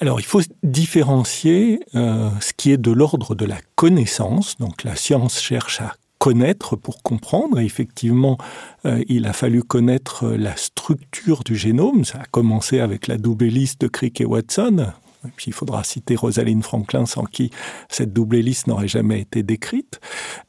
Alors 0.00 0.20
il 0.20 0.26
faut 0.26 0.40
différencier 0.62 1.80
euh, 1.94 2.28
ce 2.40 2.52
qui 2.52 2.72
est 2.72 2.78
de 2.78 2.90
l'ordre 2.90 3.34
de 3.34 3.46
la 3.46 3.58
connaissance, 3.76 4.56
donc 4.58 4.84
la 4.84 4.96
science 4.96 5.40
cherche 5.40 5.80
à 5.80 5.94
connaître 6.20 6.76
pour 6.76 7.02
comprendre. 7.02 7.58
Et 7.58 7.64
effectivement, 7.64 8.38
euh, 8.84 9.02
il 9.08 9.26
a 9.26 9.32
fallu 9.32 9.64
connaître 9.64 10.28
la 10.28 10.54
structure 10.54 11.42
du 11.42 11.56
génome. 11.56 12.04
Ça 12.04 12.18
a 12.18 12.26
commencé 12.26 12.78
avec 12.78 13.08
la 13.08 13.16
double 13.16 13.46
liste 13.46 13.80
de 13.80 13.88
Crick 13.88 14.20
et 14.20 14.26
Watson. 14.26 14.92
Puis 15.36 15.46
il 15.48 15.52
faudra 15.52 15.82
citer 15.82 16.16
Rosalind 16.16 16.62
Franklin, 16.62 17.06
sans 17.06 17.24
qui 17.24 17.50
cette 17.88 18.12
double 18.12 18.36
liste 18.36 18.66
n'aurait 18.66 18.88
jamais 18.88 19.20
été 19.20 19.42
décrite. 19.42 19.98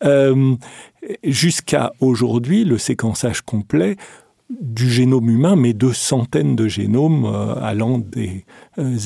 Euh, 0.03 0.55
jusqu'à 1.23 1.93
aujourd'hui, 2.01 2.63
le 2.65 2.77
séquençage 2.77 3.41
complet 3.41 3.95
du 4.49 4.89
génome 4.89 5.29
humain, 5.29 5.55
mais 5.55 5.71
de 5.71 5.93
centaines 5.93 6.57
de 6.57 6.67
génomes 6.67 7.25
euh, 7.25 7.55
allant 7.61 7.97
des 7.97 8.45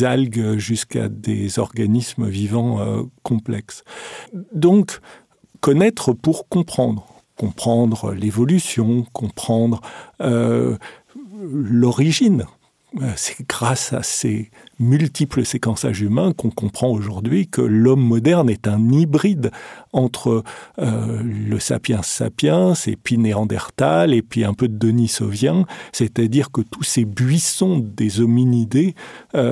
algues 0.04 0.58
jusqu'à 0.58 1.10
des 1.10 1.60
organismes 1.60 2.28
vivants 2.28 3.08
complexes. 3.22 3.84
Donc, 4.54 5.00
connaître 5.66 6.14
pour 6.14 6.48
comprendre, 6.48 7.08
comprendre 7.36 8.14
l'évolution, 8.14 9.04
comprendre 9.14 9.82
euh, 10.22 10.78
l'origine. 11.42 12.46
Euh, 13.02 13.12
c'est 13.16 13.48
grâce 13.50 13.92
à 13.92 14.04
ces 14.04 14.52
multiples 14.78 15.44
séquençages 15.44 16.02
humains 16.02 16.34
qu'on 16.34 16.52
comprend 16.52 16.90
aujourd'hui 16.90 17.48
que 17.48 17.62
l'homme 17.62 18.04
moderne 18.04 18.48
est 18.48 18.68
un 18.68 18.92
hybride 18.92 19.50
entre 19.92 20.44
euh, 20.78 21.24
le 21.24 21.58
sapiens 21.58 22.04
sapiens 22.04 22.74
et 22.86 22.96
puis 22.96 23.18
Néandertal 23.18 24.14
et 24.14 24.22
puis 24.22 24.44
un 24.44 24.54
peu 24.54 24.68
de 24.68 24.78
Denisovien, 24.78 25.66
c'est-à-dire 25.94 26.52
que 26.52 26.62
tous 26.62 26.84
ces 26.84 27.06
buissons 27.06 27.80
des 27.80 28.22
hominidés, 28.22 28.94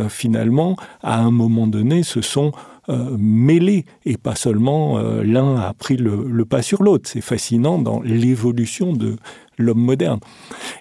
finalement, 0.10 0.78
à 1.02 1.20
un 1.20 1.32
moment 1.32 1.66
donné, 1.66 2.04
se 2.04 2.22
sont 2.22 2.52
euh, 2.90 3.16
mêlés 3.18 3.86
et 4.06 4.18
pas 4.18 4.36
seulement 4.36 4.98
euh, 4.98 5.24
l'un 5.24 5.56
a 5.56 5.74
pris 5.74 5.96
le, 5.96 6.44
pas 6.46 6.62
sur 6.62 6.84
l'autre. 6.84 7.10
C'est 7.10 7.22
fascinant 7.22 7.80
dans 7.80 8.02
l'évolution 8.02 8.94
de 8.94 9.16
l'homme 9.58 9.80
moderne. 9.80 10.20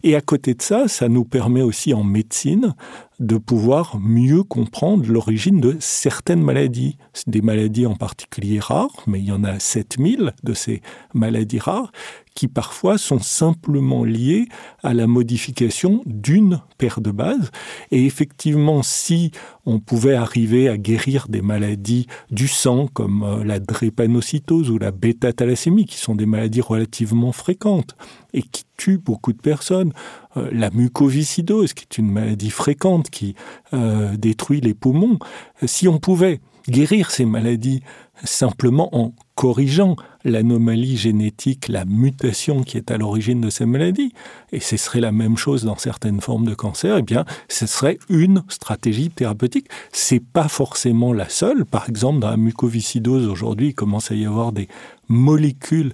Et 0.02 0.16
à 0.16 0.20
côté 0.20 0.54
de 0.54 0.62
ça, 0.62 0.88
ça 0.88 1.08
nous 1.08 1.24
permet 1.24 1.62
aussi 1.62 1.94
en 1.94 2.02
médecine 2.02 2.74
de 3.20 3.36
pouvoir 3.36 3.98
mieux 4.00 4.42
comprendre 4.42 5.04
l'origine 5.08 5.60
de 5.60 5.76
certaines 5.78 6.42
maladies. 6.42 6.96
Des 7.26 7.42
maladies 7.42 7.86
en 7.86 7.94
particulier 7.94 8.58
rares, 8.58 9.04
mais 9.06 9.20
il 9.20 9.26
y 9.26 9.32
en 9.32 9.44
a 9.44 9.58
7000 9.58 10.32
de 10.42 10.54
ces 10.54 10.82
maladies 11.14 11.60
rares 11.60 11.92
qui 12.34 12.48
parfois 12.48 12.98
sont 12.98 13.20
simplement 13.20 14.04
liées 14.04 14.48
à 14.82 14.94
la 14.94 15.06
modification 15.06 16.02
d'une 16.06 16.60
paire 16.78 17.00
de 17.00 17.10
bases. 17.10 17.50
Et 17.90 18.06
effectivement, 18.06 18.82
si 18.82 19.30
on 19.66 19.78
pouvait 19.78 20.14
arriver 20.14 20.68
à 20.68 20.76
guérir 20.76 21.28
des 21.28 21.42
maladies 21.42 22.06
du 22.30 22.48
sang 22.48 22.88
comme 22.92 23.22
euh, 23.22 23.44
la 23.44 23.60
drépanocytose 23.60 24.70
ou 24.70 24.78
la 24.78 24.90
bêta-thalassémie, 24.90 25.86
qui 25.86 25.98
sont 25.98 26.14
des 26.14 26.26
maladies 26.26 26.60
relativement 26.60 27.32
fréquentes 27.32 27.94
et 28.32 28.42
qui 28.42 28.64
tuent 28.76 28.98
beaucoup 28.98 29.32
de 29.32 29.40
personnes, 29.40 29.92
euh, 30.36 30.48
la 30.52 30.70
mucoviscidose, 30.70 31.74
qui 31.74 31.84
est 31.84 31.98
une 31.98 32.10
maladie 32.10 32.50
fréquente 32.50 33.10
qui 33.10 33.34
euh, 33.72 34.16
détruit 34.16 34.60
les 34.60 34.74
poumons, 34.74 35.18
si 35.64 35.86
on 35.86 35.98
pouvait 35.98 36.40
guérir 36.68 37.10
ces 37.10 37.24
maladies 37.24 37.82
simplement 38.24 38.94
en 38.96 39.14
corrigeant 39.34 39.96
l'anomalie 40.24 40.96
génétique, 40.96 41.68
la 41.68 41.84
mutation 41.84 42.62
qui 42.62 42.76
est 42.76 42.90
à 42.90 42.98
l'origine 42.98 43.40
de 43.40 43.50
ces 43.50 43.66
maladies, 43.66 44.12
et 44.52 44.60
ce 44.60 44.76
serait 44.76 45.00
la 45.00 45.10
même 45.10 45.36
chose 45.36 45.64
dans 45.64 45.76
certaines 45.76 46.20
formes 46.20 46.44
de 46.44 46.54
cancer, 46.54 46.98
eh 46.98 47.02
bien, 47.02 47.24
ce 47.48 47.66
serait 47.66 47.98
une 48.08 48.44
stratégie 48.48 49.10
thérapeutique. 49.10 49.68
C'est 49.90 50.22
pas 50.22 50.48
forcément 50.48 51.12
la 51.12 51.28
seule. 51.28 51.64
Par 51.64 51.88
exemple, 51.88 52.20
dans 52.20 52.30
la 52.30 52.36
mucoviscidose, 52.36 53.26
aujourd'hui, 53.26 53.68
il 53.68 53.74
commence 53.74 54.10
à 54.10 54.14
y 54.14 54.26
avoir 54.26 54.52
des 54.52 54.68
molécules 55.08 55.92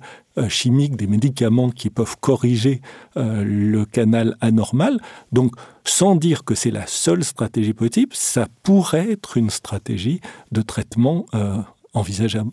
chimiques, 0.48 0.96
des 0.96 1.06
médicaments 1.06 1.70
qui 1.70 1.90
peuvent 1.90 2.16
corriger 2.20 2.80
euh, 3.16 3.42
le 3.44 3.84
canal 3.84 4.36
anormal. 4.40 5.00
Donc, 5.32 5.54
sans 5.84 6.14
dire 6.14 6.44
que 6.44 6.54
c'est 6.54 6.70
la 6.70 6.86
seule 6.86 7.24
stratégie 7.24 7.72
possible, 7.72 8.12
ça 8.14 8.46
pourrait 8.62 9.12
être 9.12 9.36
une 9.36 9.50
stratégie 9.50 10.20
de 10.52 10.62
traitement 10.62 11.26
euh, 11.34 11.58
envisageable. 11.94 12.52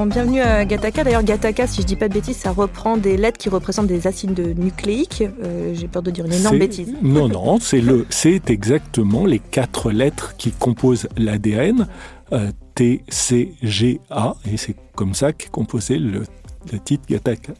Dans, 0.00 0.06
Bienvenue 0.06 0.40
à 0.40 0.64
Gataka, 0.64 1.04
d'ailleurs 1.04 1.22
Gataka, 1.22 1.66
si 1.66 1.82
je 1.82 1.86
dis 1.86 1.94
pas 1.94 2.08
de 2.08 2.14
bêtises, 2.14 2.38
ça 2.38 2.52
reprend 2.52 2.96
des 2.96 3.18
lettres 3.18 3.36
qui 3.36 3.50
représentent 3.50 3.86
des 3.86 4.06
acides 4.06 4.58
nucléiques. 4.58 5.22
Euh, 5.42 5.74
j'ai 5.74 5.88
peur 5.88 6.02
de 6.02 6.10
dire 6.10 6.24
une 6.24 6.32
énorme 6.32 6.58
bêtise. 6.58 6.94
Non, 7.02 7.28
non, 7.28 7.58
c'est 7.60 7.82
le, 7.82 8.06
c'est 8.08 8.48
exactement 8.48 9.26
les 9.26 9.40
quatre 9.40 9.90
lettres 9.90 10.36
qui 10.38 10.52
composent 10.52 11.06
l'ADN. 11.18 11.86
Euh, 12.32 12.50
T, 12.74 13.04
C, 13.10 13.52
G, 13.62 14.00
A, 14.08 14.36
et 14.50 14.56
c'est 14.56 14.74
comme 14.94 15.12
ça 15.12 15.34
qu'est 15.34 15.50
composé 15.50 15.98
le 15.98 16.22
le 16.72 16.78
titre 16.78 17.04
Gataka. 17.08 17.52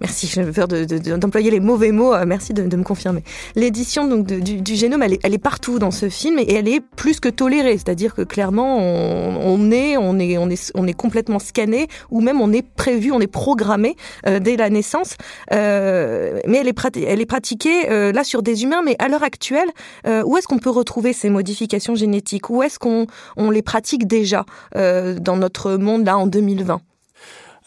Merci, 0.00 0.26
j'ai 0.26 0.44
peur 0.44 0.68
d'employer 0.68 1.50
les 1.50 1.60
mauvais 1.60 1.92
mots. 1.92 2.14
Euh, 2.14 2.24
merci 2.26 2.52
de, 2.52 2.76
me 2.76 2.82
confirmer. 2.82 3.22
L'édition 3.54 4.06
du, 4.06 4.74
génome, 4.74 5.02
elle 5.02 5.34
est, 5.34 5.38
partout 5.38 5.78
dans 5.78 5.90
ce 5.90 6.08
film 6.08 6.38
et 6.38 6.54
elle 6.54 6.68
est 6.68 6.80
plus 6.80 7.20
que 7.20 7.28
tolérée. 7.28 7.78
C'est-à-dire 7.78 8.14
que 8.14 8.22
clairement, 8.22 8.78
on, 8.78 9.70
est, 9.70 9.96
on 9.96 10.18
est, 10.18 10.38
on 10.38 10.50
est, 10.50 10.72
on 10.74 10.86
est 10.86 10.92
complètement 10.94 11.38
scanné 11.38 11.88
ou 12.10 12.20
même 12.20 12.40
on 12.40 12.52
est 12.52 12.66
prévu, 12.66 13.12
on 13.12 13.20
est 13.20 13.28
programmé 13.28 13.96
euh, 14.26 14.40
dès 14.40 14.56
la 14.56 14.70
naissance. 14.70 15.16
Euh, 15.52 16.40
mais 16.46 16.58
elle 16.58 16.68
est, 16.68 16.96
elle 16.96 17.20
est 17.20 17.26
pratiquée 17.26 17.88
là 17.88 18.24
sur 18.24 18.42
des 18.42 18.64
humains. 18.64 18.82
Mais 18.84 18.96
à 18.98 19.08
l'heure 19.08 19.22
actuelle, 19.22 19.68
où 20.06 20.36
est-ce 20.36 20.46
qu'on 20.46 20.58
peut 20.58 20.70
retrouver 20.70 21.12
ces 21.12 21.30
modifications 21.30 21.94
génétiques? 21.94 22.50
Où 22.50 22.62
est-ce 22.62 22.78
qu'on 22.78 23.06
on 23.36 23.50
les 23.50 23.62
pratique 23.62 24.06
déjà 24.06 24.44
dans 24.74 25.36
notre 25.36 25.76
monde 25.76 26.04
là 26.04 26.18
en 26.18 26.26
2020 26.26 26.80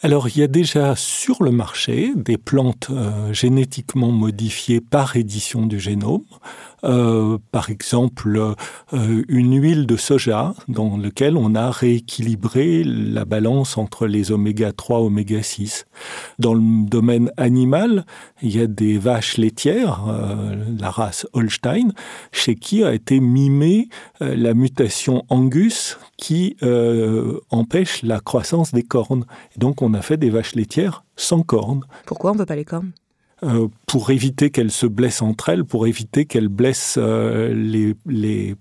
alors 0.02 0.28
il 0.28 0.38
y 0.38 0.42
a 0.42 0.48
déjà 0.48 0.96
sur 0.96 1.44
le 1.44 1.52
marché 1.52 2.12
des 2.16 2.36
plantes 2.36 2.88
euh, 2.90 3.32
génétiquement 3.32 4.10
modifiées 4.10 4.80
par 4.80 5.16
édition 5.16 5.64
du 5.66 5.78
génome. 5.78 6.24
Euh, 6.84 7.38
par 7.52 7.70
exemple, 7.70 8.36
euh, 8.92 9.24
une 9.28 9.60
huile 9.60 9.86
de 9.86 9.96
soja 9.96 10.54
dans 10.68 10.96
laquelle 10.96 11.36
on 11.36 11.54
a 11.54 11.70
rééquilibré 11.70 12.82
la 12.84 13.24
balance 13.24 13.78
entre 13.78 14.06
les 14.06 14.32
oméga 14.32 14.72
3 14.72 14.98
et 14.98 15.02
oméga 15.02 15.42
6. 15.42 15.86
Dans 16.38 16.54
le 16.54 16.86
domaine 16.86 17.30
animal, 17.36 18.04
il 18.42 18.56
y 18.56 18.60
a 18.60 18.66
des 18.66 18.98
vaches 18.98 19.36
laitières, 19.36 20.04
euh, 20.08 20.64
la 20.78 20.90
race 20.90 21.26
Holstein, 21.32 21.92
chez 22.32 22.56
qui 22.56 22.82
a 22.82 22.92
été 22.92 23.20
mimée 23.20 23.88
la 24.20 24.54
mutation 24.54 25.24
Angus 25.28 25.98
qui 26.16 26.56
empêche 27.50 28.02
la 28.02 28.20
croissance 28.20 28.72
des 28.72 28.82
cornes. 28.82 29.24
donc 29.56 29.82
on 29.82 29.94
a 29.94 30.02
fait 30.02 30.16
des 30.16 30.30
vaches 30.30 30.54
laitières 30.54 31.04
sans 31.16 31.42
cornes. 31.42 31.84
Pourquoi 32.06 32.30
on 32.30 32.34
ne 32.34 32.40
veut 32.40 32.46
pas 32.46 32.56
les 32.56 32.64
cornes? 32.64 32.92
Euh, 33.44 33.66
pour 33.86 34.10
éviter 34.10 34.50
qu'elles 34.50 34.70
se 34.70 34.86
blessent 34.86 35.22
entre 35.22 35.48
elles, 35.48 35.64
pour 35.64 35.88
éviter 35.88 36.26
qu'elles 36.26 36.48
blessent 36.48 36.98
euh, 36.98 37.52
les, 37.52 37.96
les 38.06 38.54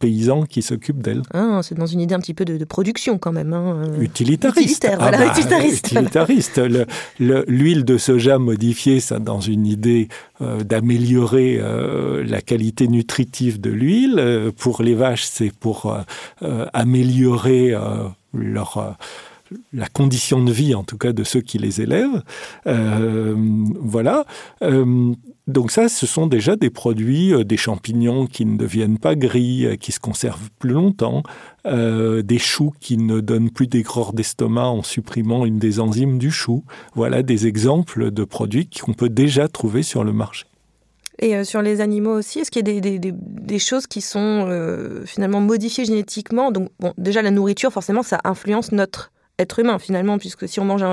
paysans 0.00 0.44
qui 0.44 0.62
s'occupent 0.62 1.02
d'elles. 1.02 1.22
Ah, 1.34 1.60
c'est 1.62 1.74
dans 1.74 1.86
une 1.86 2.00
idée 2.00 2.14
un 2.14 2.20
petit 2.20 2.32
peu 2.32 2.46
de, 2.46 2.64
production 2.64 3.18
quand 3.18 3.32
même. 3.32 3.52
Hein. 3.52 3.84
Euh. 3.88 4.00
Utilitariste. 4.00 4.88
Ah 4.90 4.96
voilà, 4.96 5.18
bah, 5.18 5.26
utilitariste. 5.26 5.88
utilitariste. 5.92 6.60
L'huile 7.18 7.84
de 7.84 7.98
soja 7.98 8.38
modifiée, 8.38 9.00
ça 9.00 9.18
dans 9.18 9.40
une 9.40 9.66
idée 9.66 10.08
d'améliorer 10.40 11.60
la 12.24 12.40
qualité 12.40 12.88
nutritive 12.88 13.60
de 13.60 13.70
l'huile. 13.70 14.52
pour 14.56 14.82
les 14.82 14.94
vaches, 14.94 15.24
c'est 15.24 15.52
pour 15.52 15.94
améliorer 16.72 17.74
leur 18.32 18.96
la 19.72 19.86
condition 19.86 20.42
de 20.42 20.52
vie, 20.52 20.74
en 20.74 20.84
tout 20.84 20.98
cas, 20.98 21.12
de 21.12 21.24
ceux 21.24 21.40
qui 21.40 21.58
les 21.58 21.80
élèvent. 21.80 22.22
Euh, 22.66 23.34
voilà. 23.80 24.24
Euh, 24.62 25.12
donc 25.46 25.70
ça, 25.70 25.88
ce 25.88 26.06
sont 26.06 26.26
déjà 26.26 26.56
des 26.56 26.70
produits, 26.70 27.32
euh, 27.32 27.44
des 27.44 27.56
champignons 27.56 28.26
qui 28.26 28.44
ne 28.44 28.56
deviennent 28.56 28.98
pas 28.98 29.14
gris, 29.14 29.66
qui 29.80 29.92
se 29.92 30.00
conservent 30.00 30.50
plus 30.58 30.72
longtemps, 30.72 31.22
des 31.64 32.38
choux 32.38 32.72
qui 32.78 32.96
ne 32.96 33.20
donnent 33.20 33.50
plus 33.50 33.66
d'aigreur 33.66 34.12
d'estomac 34.12 34.68
en 34.68 34.84
supprimant 34.84 35.44
une 35.44 35.58
des 35.58 35.80
enzymes 35.80 36.18
du 36.18 36.30
chou. 36.30 36.62
Voilà 36.94 37.24
des 37.24 37.48
exemples 37.48 38.12
de 38.12 38.24
produits 38.24 38.68
qu'on 38.68 38.92
peut 38.92 39.08
déjà 39.08 39.48
trouver 39.48 39.82
sur 39.82 40.04
le 40.04 40.12
marché. 40.12 40.46
Et 41.18 41.42
sur 41.42 41.62
les 41.62 41.80
animaux 41.80 42.16
aussi, 42.16 42.40
est-ce 42.40 42.52
qu'il 42.52 42.68
y 42.68 42.78
a 42.78 42.80
des, 42.80 43.58
choses 43.58 43.88
qui 43.88 44.00
sont 44.00 44.46
finalement 45.06 45.40
modifiées 45.40 45.84
génétiquement? 45.84 46.52
Donc, 46.52 46.68
bon, 46.78 46.92
déjà, 46.98 47.20
la 47.20 47.32
nourriture, 47.32 47.72
forcément, 47.72 48.04
ça 48.04 48.20
influence 48.22 48.70
notre 48.70 49.10
être 49.38 49.58
humain 49.58 49.78
finalement, 49.78 50.18
puisque 50.18 50.48
si 50.48 50.60
on 50.60 50.64
mange 50.64 50.84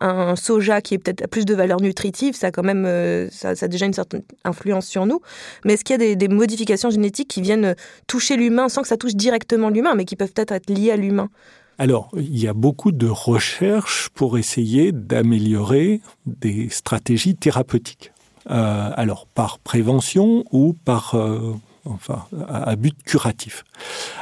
un, 0.00 0.36
soja 0.36 0.80
qui 0.80 0.94
est 0.94 0.98
peut-être 0.98 1.28
plus 1.28 1.44
de 1.44 1.54
valeur 1.54 1.80
nutritive, 1.80 2.34
ça 2.34 2.48
a 2.48 2.50
quand 2.50 2.62
même 2.62 2.84
euh, 2.86 3.28
ça, 3.30 3.50
a 3.60 3.68
déjà 3.68 3.86
une 3.86 3.94
certaine 3.94 4.22
influence 4.44 4.86
sur 4.86 5.06
nous. 5.06 5.20
Mais 5.64 5.74
est-ce 5.74 5.84
qu'il 5.84 6.00
y 6.00 6.12
a 6.12 6.14
des, 6.14 6.28
modifications 6.28 6.90
génétiques 6.90 7.28
qui 7.28 7.40
viennent 7.40 7.74
toucher 8.06 8.36
l'humain 8.36 8.68
sans 8.68 8.82
que 8.82 8.88
ça 8.88 8.96
touche 8.96 9.14
directement 9.14 9.70
l'humain, 9.70 9.94
mais 9.94 10.04
qui 10.04 10.16
peuvent 10.16 10.32
peut-être 10.32 10.52
être 10.52 10.70
liées 10.70 10.90
à 10.90 10.96
l'humain? 10.96 11.30
Alors, 11.78 12.10
il 12.16 12.38
y 12.38 12.48
a 12.48 12.54
beaucoup 12.54 12.92
de 12.92 13.06
recherches 13.06 14.08
pour 14.14 14.38
essayer 14.38 14.92
d'améliorer 14.92 16.00
des 16.24 16.68
stratégies 16.70 17.36
thérapeutiques. 17.36 18.12
Euh, 18.50 18.90
alors, 18.94 19.26
par 19.26 19.58
prévention 19.58 20.44
ou 20.52 20.72
par, 20.72 21.14
euh, 21.14 21.54
enfin, 21.84 22.26
à 22.48 22.76
but 22.76 23.02
curatif. 23.02 23.64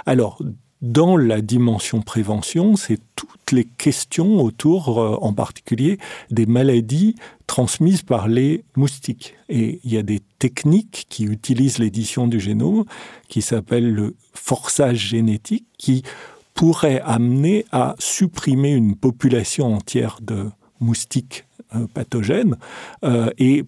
Alors, 0.06 0.38
dans 0.84 1.16
la 1.16 1.40
dimension 1.40 2.02
prévention, 2.02 2.76
c'est 2.76 3.00
toutes 3.16 3.52
les 3.52 3.64
questions 3.64 4.42
autour, 4.42 5.00
euh, 5.00 5.16
en 5.22 5.32
particulier, 5.32 5.98
des 6.30 6.44
maladies 6.44 7.14
transmises 7.46 8.02
par 8.02 8.28
les 8.28 8.64
moustiques. 8.76 9.34
Et 9.48 9.80
il 9.82 9.92
y 9.92 9.96
a 9.96 10.02
des 10.02 10.20
techniques 10.38 11.06
qui 11.08 11.24
utilisent 11.24 11.78
l'édition 11.78 12.28
du 12.28 12.38
génome, 12.38 12.84
qui 13.28 13.40
s'appellent 13.40 13.92
le 13.92 14.14
forçage 14.34 14.98
génétique, 14.98 15.64
qui 15.78 16.02
pourraient 16.52 17.00
amener 17.02 17.64
à 17.72 17.94
supprimer 17.98 18.72
une 18.72 18.94
population 18.94 19.74
entière 19.74 20.18
de 20.20 20.50
moustiques 20.80 21.46
euh, 21.74 21.86
pathogènes 21.94 22.56
euh, 23.04 23.30
et 23.38 23.64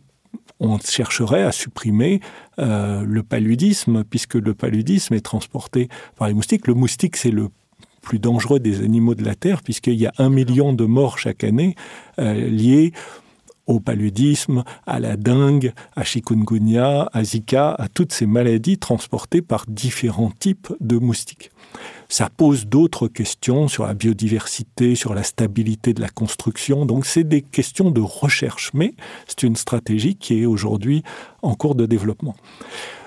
on 0.61 0.79
chercherait 0.79 1.43
à 1.43 1.53
supprimer 1.53 2.21
euh, 2.59 3.03
le 3.07 3.23
paludisme, 3.23 4.05
puisque 4.05 4.35
le 4.35 4.55
paludisme 4.55 5.15
est 5.15 5.21
transporté 5.21 5.89
par 6.17 6.29
les 6.29 6.35
moustiques. 6.35 6.67
Le 6.67 6.75
moustique, 6.75 7.17
c'est 7.17 7.31
le 7.31 7.49
plus 8.03 8.19
dangereux 8.19 8.61
des 8.61 8.83
animaux 8.83 9.15
de 9.15 9.25
la 9.25 9.35
Terre, 9.35 9.63
puisqu'il 9.63 9.95
y 9.95 10.07
a 10.07 10.13
un 10.19 10.31
million 10.31 10.73
de 10.73 10.85
morts 10.85 11.19
chaque 11.19 11.45
année 11.45 11.75
euh, 12.19 12.35
liés 12.35 12.93
au 13.67 13.81
paludisme, 13.81 14.63
à 14.87 15.01
la 15.01 15.17
dengue, 15.17 15.73
à 15.97 16.05
chikungunya, 16.05 17.09
à 17.13 17.25
Zika, 17.25 17.73
à 17.73 17.89
toutes 17.89 18.13
ces 18.13 18.27
maladies 18.27 18.79
transportées 18.79 19.43
par 19.43 19.65
différents 19.67 20.31
types 20.31 20.73
de 20.81 20.99
moustiques. 20.99 21.51
Ça 22.09 22.29
pose 22.35 22.67
d'autres 22.67 23.09
questions 23.09 23.69
sur 23.69 23.87
la 23.87 23.95
biodiversité, 23.95 24.95
sur 24.95 25.15
la 25.15 25.23
stabilité 25.23 25.95
de 25.95 26.01
la 26.01 26.09
construction. 26.09 26.87
Donc 26.87 27.07
c'est 27.07 27.25
des 27.25 27.43
questions 27.43 27.91
de 27.91 28.01
recherche, 28.01 28.71
mais 28.75 28.95
c'est 29.27 29.43
une 29.43 29.57
stratégie 29.57 30.17
qui 30.17 30.43
est 30.43 30.47
aujourd'hui 30.47 31.03
en 31.43 31.55
cours 31.55 31.75
de 31.75 31.87
développement. 31.87 32.37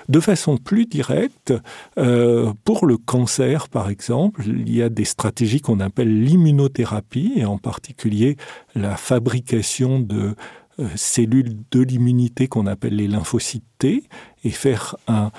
De 0.08 0.18
façon 0.18 0.56
plus 0.56 0.86
directe, 0.86 1.54
euh, 1.96 2.52
pour 2.64 2.84
le 2.84 2.96
cancer, 2.96 3.68
par 3.68 3.88
exemple, 3.88 4.42
il 4.44 4.74
y 4.74 4.82
a 4.82 4.88
des 4.88 5.04
stratégies 5.04 5.60
qu'on 5.60 5.78
appelle 5.78 6.24
l'immunothérapie, 6.24 7.34
et 7.36 7.44
en 7.44 7.58
particulier 7.58 8.36
la 8.74 8.96
fabrication 8.96 10.00
de 10.00 10.34
euh, 10.80 10.88
cellules 10.96 11.56
de 11.70 11.80
l'immunité 11.82 12.48
qu'on 12.48 12.66
appelle 12.66 12.96
les 12.96 13.06
lymphocytes 13.06 13.62
T, 13.78 14.02
et 14.42 14.50
faire 14.50 14.96
un, 15.06 15.30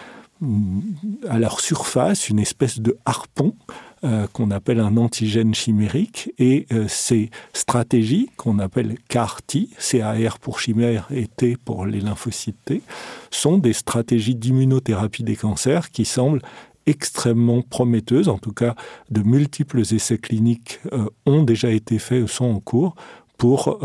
à 1.29 1.39
leur 1.39 1.59
surface 1.59 2.29
une 2.29 2.39
espèce 2.39 2.79
de 2.79 2.97
harpon 3.05 3.55
euh, 4.03 4.25
qu'on 4.33 4.49
appelle 4.49 4.79
un 4.79 4.97
antigène 4.97 5.53
chimérique 5.53 6.33
et 6.39 6.65
euh, 6.71 6.87
ces 6.87 7.29
stratégies 7.53 8.29
qu'on 8.35 8.57
appelle 8.57 8.95
CAR-T, 9.09 9.69
CAR 9.77 10.39
pour 10.39 10.59
chimère 10.59 11.07
et 11.11 11.27
T 11.27 11.55
pour 11.55 11.85
les 11.85 11.99
lymphocytes 11.99 12.57
T, 12.65 12.81
sont 13.29 13.59
des 13.59 13.73
stratégies 13.73 14.33
d'immunothérapie 14.33 15.23
des 15.23 15.35
cancers 15.35 15.91
qui 15.91 16.05
semblent 16.05 16.41
extrêmement 16.87 17.61
prometteuses, 17.61 18.27
en 18.27 18.39
tout 18.39 18.53
cas 18.53 18.73
de 19.11 19.21
multiples 19.21 19.81
essais 19.81 20.17
cliniques 20.17 20.79
euh, 20.93 21.05
ont 21.27 21.43
déjà 21.43 21.69
été 21.69 21.99
faits 21.99 22.23
ou 22.23 22.27
sont 22.27 22.45
en 22.45 22.59
cours 22.59 22.95
pour 23.37 23.79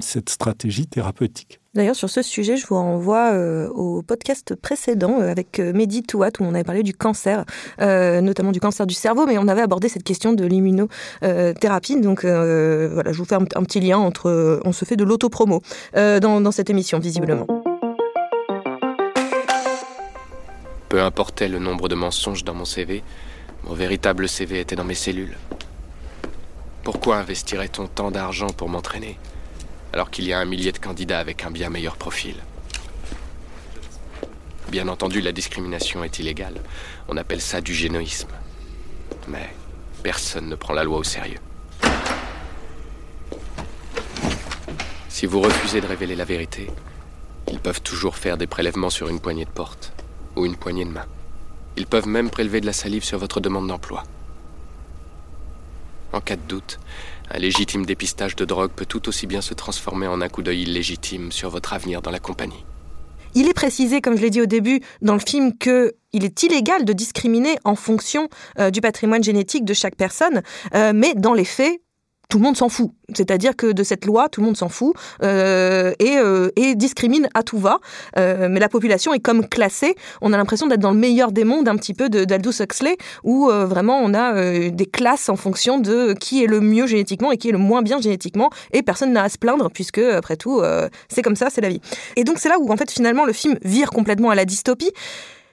cette 0.00 0.30
stratégie 0.30 0.86
thérapeutique. 0.86 1.61
D'ailleurs, 1.74 1.96
sur 1.96 2.10
ce 2.10 2.20
sujet, 2.20 2.58
je 2.58 2.66
vous 2.66 2.74
renvoie 2.74 3.32
euh, 3.32 3.66
au 3.68 4.02
podcast 4.02 4.54
précédent 4.54 5.20
euh, 5.20 5.30
avec 5.30 5.58
euh, 5.58 5.72
Mehdi 5.72 6.02
Touat, 6.02 6.28
où 6.38 6.44
on 6.44 6.52
avait 6.52 6.64
parlé 6.64 6.82
du 6.82 6.92
cancer, 6.92 7.46
notamment 7.78 8.52
du 8.52 8.60
cancer 8.60 8.86
du 8.86 8.94
cerveau, 8.94 9.24
mais 9.24 9.38
on 9.38 9.48
avait 9.48 9.62
abordé 9.62 9.88
cette 9.88 10.04
question 10.04 10.34
de 10.34 10.44
l'immunothérapie. 10.44 11.98
Donc 12.00 12.24
voilà, 12.24 13.12
je 13.12 13.16
vous 13.16 13.24
fais 13.24 13.36
un, 13.36 13.44
petit 13.44 13.80
lien 13.80 13.96
entre. 13.96 14.60
on 14.64 14.72
se 14.72 14.84
fait 14.84 14.96
de 14.96 15.04
l'autopromo 15.04 15.62
dans, 15.94 16.40
dans 16.40 16.52
cette 16.52 16.68
émission, 16.68 16.98
visiblement. 16.98 17.46
Peu 20.88 21.00
importait 21.00 21.48
le 21.48 21.58
nombre 21.58 21.88
de 21.88 21.94
mensonges 21.94 22.44
dans 22.44 22.54
mon 22.54 22.66
CV, 22.66 23.02
mon 23.64 23.72
véritable 23.72 24.28
CV 24.28 24.60
était 24.60 24.76
dans 24.76 24.84
mes 24.84 24.94
cellules. 24.94 25.36
Pourquoi 26.84 27.16
investirait-on 27.16 27.86
tant 27.86 28.10
d'argent 28.10 28.48
pour 28.48 28.68
m'entraîner? 28.68 29.18
Alors 29.92 30.10
qu'il 30.10 30.26
y 30.26 30.32
a 30.32 30.38
un 30.38 30.44
millier 30.44 30.72
de 30.72 30.78
candidats 30.78 31.18
avec 31.18 31.44
un 31.44 31.50
bien 31.50 31.68
meilleur 31.68 31.96
profil. 31.96 32.36
Bien 34.70 34.88
entendu, 34.88 35.20
la 35.20 35.32
discrimination 35.32 36.02
est 36.02 36.18
illégale. 36.18 36.54
On 37.08 37.16
appelle 37.16 37.42
ça 37.42 37.60
du 37.60 37.74
génoïsme. 37.74 38.30
Mais 39.28 39.54
personne 40.02 40.48
ne 40.48 40.54
prend 40.54 40.72
la 40.72 40.84
loi 40.84 40.98
au 40.98 41.04
sérieux. 41.04 41.40
Si 45.10 45.26
vous 45.26 45.40
refusez 45.40 45.80
de 45.82 45.86
révéler 45.86 46.16
la 46.16 46.24
vérité, 46.24 46.70
ils 47.48 47.60
peuvent 47.60 47.82
toujours 47.82 48.16
faire 48.16 48.38
des 48.38 48.46
prélèvements 48.46 48.90
sur 48.90 49.08
une 49.08 49.20
poignée 49.20 49.44
de 49.44 49.50
porte 49.50 49.92
ou 50.36 50.46
une 50.46 50.56
poignée 50.56 50.86
de 50.86 50.90
main. 50.90 51.06
Ils 51.76 51.86
peuvent 51.86 52.08
même 52.08 52.30
prélever 52.30 52.60
de 52.60 52.66
la 52.66 52.72
salive 52.72 53.04
sur 53.04 53.18
votre 53.18 53.40
demande 53.40 53.68
d'emploi. 53.68 54.04
En 56.12 56.20
cas 56.20 56.36
de 56.36 56.42
doute, 56.48 56.78
un 57.32 57.38
légitime 57.38 57.86
dépistage 57.86 58.36
de 58.36 58.44
drogue 58.44 58.72
peut 58.76 58.86
tout 58.86 59.08
aussi 59.08 59.26
bien 59.26 59.40
se 59.40 59.54
transformer 59.54 60.06
en 60.06 60.20
un 60.20 60.28
coup 60.28 60.42
d'œil 60.42 60.62
illégitime 60.62 61.32
sur 61.32 61.48
votre 61.48 61.72
avenir 61.72 62.02
dans 62.02 62.10
la 62.10 62.18
compagnie. 62.18 62.64
Il 63.34 63.48
est 63.48 63.54
précisé, 63.54 64.02
comme 64.02 64.16
je 64.16 64.22
l'ai 64.22 64.30
dit 64.30 64.42
au 64.42 64.46
début, 64.46 64.80
dans 65.00 65.14
le 65.14 65.20
film 65.20 65.56
que 65.56 65.94
il 66.12 66.24
est 66.24 66.42
illégal 66.42 66.84
de 66.84 66.92
discriminer 66.92 67.56
en 67.64 67.74
fonction 67.74 68.28
euh, 68.58 68.70
du 68.70 68.82
patrimoine 68.82 69.24
génétique 69.24 69.64
de 69.64 69.72
chaque 69.72 69.96
personne, 69.96 70.42
euh, 70.74 70.92
mais 70.94 71.14
dans 71.14 71.32
les 71.32 71.46
faits, 71.46 71.80
tout 72.32 72.38
le 72.38 72.44
monde 72.44 72.56
s'en 72.56 72.70
fout. 72.70 72.92
C'est-à-dire 73.14 73.54
que 73.54 73.72
de 73.72 73.82
cette 73.82 74.06
loi, 74.06 74.30
tout 74.30 74.40
le 74.40 74.46
monde 74.46 74.56
s'en 74.56 74.70
fout 74.70 74.94
euh, 75.22 75.92
et, 75.98 76.16
euh, 76.16 76.48
et, 76.56 76.74
discrimine 76.74 77.28
à 77.34 77.42
tout 77.42 77.58
va. 77.58 77.78
Euh, 78.16 78.48
mais 78.50 78.58
la 78.58 78.70
population 78.70 79.12
est 79.12 79.20
comme 79.20 79.46
classée. 79.46 79.96
On 80.22 80.32
a 80.32 80.38
l'impression 80.38 80.66
d'être 80.66 80.80
dans 80.80 80.92
le 80.92 80.98
meilleur 80.98 81.30
des 81.30 81.44
mondes, 81.44 81.68
un 81.68 81.76
petit 81.76 81.92
peu 81.92 82.08
d'Aldous 82.08 82.62
Huxley, 82.62 82.96
où 83.22 83.48
vraiment 83.50 83.98
on 83.98 84.14
a 84.14 84.70
des 84.70 84.86
classes 84.86 85.28
en 85.28 85.36
fonction 85.36 85.78
de 85.78 86.14
qui 86.14 86.42
est 86.42 86.46
le 86.46 86.62
mieux 86.62 86.86
génétiquement 86.86 87.32
et 87.32 87.36
qui 87.36 87.50
est 87.50 87.52
le 87.52 87.58
moins 87.58 87.82
bien 87.82 88.00
génétiquement. 88.00 88.48
Et 88.72 88.82
personne 88.82 89.12
n'a 89.12 89.24
à 89.24 89.28
se 89.28 89.36
plaindre, 89.36 89.70
puisque 89.70 89.98
après 89.98 90.36
tout, 90.36 90.62
c'est 91.10 91.20
comme 91.20 91.36
ça, 91.36 91.48
c'est 91.50 91.60
la 91.60 91.68
vie. 91.68 91.82
Et 92.16 92.24
donc 92.24 92.38
c'est 92.38 92.48
là 92.48 92.56
où 92.58 92.72
en 92.72 92.78
fait 92.78 92.90
finalement 92.90 93.26
le 93.26 93.34
film 93.34 93.58
vire 93.62 93.90
complètement 93.90 94.30
à 94.30 94.34
la 94.34 94.46
dystopie. 94.46 94.90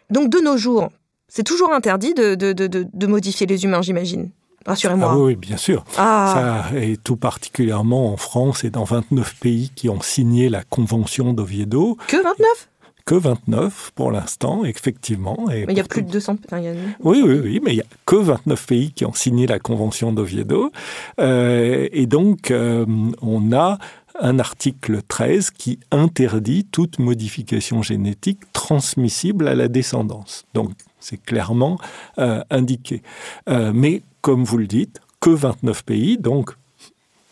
Donc 0.09 0.29
de 0.29 0.39
nos 0.39 0.55
jours, 0.55 0.87
c'est 1.27 1.43
toujours 1.43 1.73
interdit 1.73 2.13
de 2.13 3.05
modifier 3.05 3.47
les 3.47 3.65
humains, 3.65 3.81
j'imagine. 3.81 4.31
Rassurez-moi. 4.65 5.09
Ah 5.11 5.17
oui, 5.17 5.35
bien 5.35 5.57
sûr. 5.57 5.83
Ah. 5.97 6.65
Ça, 6.71 6.79
et 6.79 6.97
tout 6.97 7.15
particulièrement 7.15 8.13
en 8.13 8.17
France 8.17 8.63
et 8.63 8.69
dans 8.69 8.83
29 8.83 9.35
pays 9.35 9.71
qui 9.75 9.89
ont 9.89 10.01
signé 10.01 10.49
la 10.49 10.63
Convention 10.63 11.33
d'Oviedo. 11.33 11.97
Que 12.07 12.17
29 12.17 12.69
que 13.05 13.15
29 13.15 13.91
pour 13.95 14.11
l'instant, 14.11 14.65
effectivement. 14.65 15.45
mais 15.47 15.65
il 15.67 15.75
y 15.75 15.79
a 15.79 15.83
plus 15.83 16.03
de 16.03 16.11
200. 16.11 16.35
Enfin, 16.45 16.61
Oui, 16.99 17.23
oui, 17.25 17.39
oui, 17.43 17.59
mais 17.63 17.71
il 17.71 17.75
n'y 17.77 17.81
a 17.81 17.85
que 18.05 18.15
29 18.15 18.67
pays 18.67 18.91
qui 18.91 19.03
ont 19.03 19.13
signé 19.13 19.47
la 19.47 19.57
Convention 19.57 20.13
d'Oviedo. 20.13 20.71
Euh, 21.19 21.87
et 21.91 22.05
donc, 22.05 22.51
euh, 22.51 22.85
on 23.23 23.51
a 23.51 23.79
un 24.21 24.37
article 24.37 25.01
13 25.07 25.49
qui 25.49 25.79
interdit 25.89 26.65
toute 26.65 26.99
modification 26.99 27.81
génétique 27.81 28.41
transmissible 28.53 29.47
à 29.47 29.55
la 29.55 29.67
descendance. 29.67 30.45
Donc, 30.53 30.71
c'est 30.99 31.17
clairement 31.17 31.79
euh, 32.19 32.43
indiqué. 32.49 33.01
Euh, 33.49 33.71
mais 33.73 34.03
comme 34.21 34.43
vous 34.43 34.57
le 34.57 34.67
dites, 34.67 35.01
que 35.19 35.29
29 35.29 35.83
pays, 35.83 36.17
donc 36.17 36.55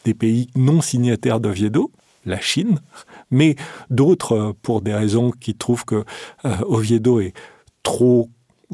des 0.05 0.13
pays 0.13 0.49
non 0.55 0.81
signataires 0.81 1.39
d'Oviedo, 1.39 1.91
la 2.25 2.39
Chine, 2.39 2.79
mais 3.31 3.55
d'autres 3.89 4.33
euh, 4.33 4.53
pour 4.61 4.81
des 4.81 4.93
raisons 4.93 5.31
qui 5.31 5.55
trouvent 5.55 5.85
que 5.85 6.03
Oviedo 6.65 7.19
est 7.19 7.33
trop 7.83 8.29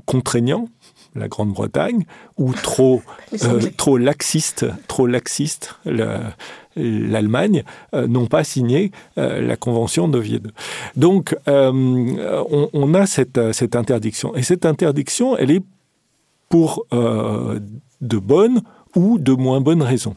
contraignant, 0.06 0.67
la 1.15 1.28
Grande-Bretagne, 1.28 2.06
ou 2.38 2.54
trop, 2.54 3.04
trop 3.78 3.97
laxiste, 3.97 4.65
trop 4.88 5.06
laxiste, 5.06 5.76
l'Allemagne 6.76 7.63
euh, 7.93 8.08
n'ont 8.08 8.26
pas 8.26 8.43
signé 8.43 8.91
euh, 9.17 9.41
la 9.41 9.56
convention 9.56 10.08
d'Oviedo. 10.08 10.49
Donc, 10.95 11.36
euh, 11.47 11.71
on, 12.73 12.93
a 12.93 13.06
cette, 13.06 13.52
cette, 13.54 13.76
interdiction. 13.76 14.36
Et 14.36 14.43
cette 14.43 14.65
interdiction, 14.65 15.38
elle 15.38 15.52
est 15.52 15.63
pour 16.49 16.86
de 18.04 18.18
bonnes 18.18 18.62
ou 18.96 19.18
de 19.18 19.34
moins 19.34 19.62
bonnes 19.62 19.82
raisons. 19.82 20.16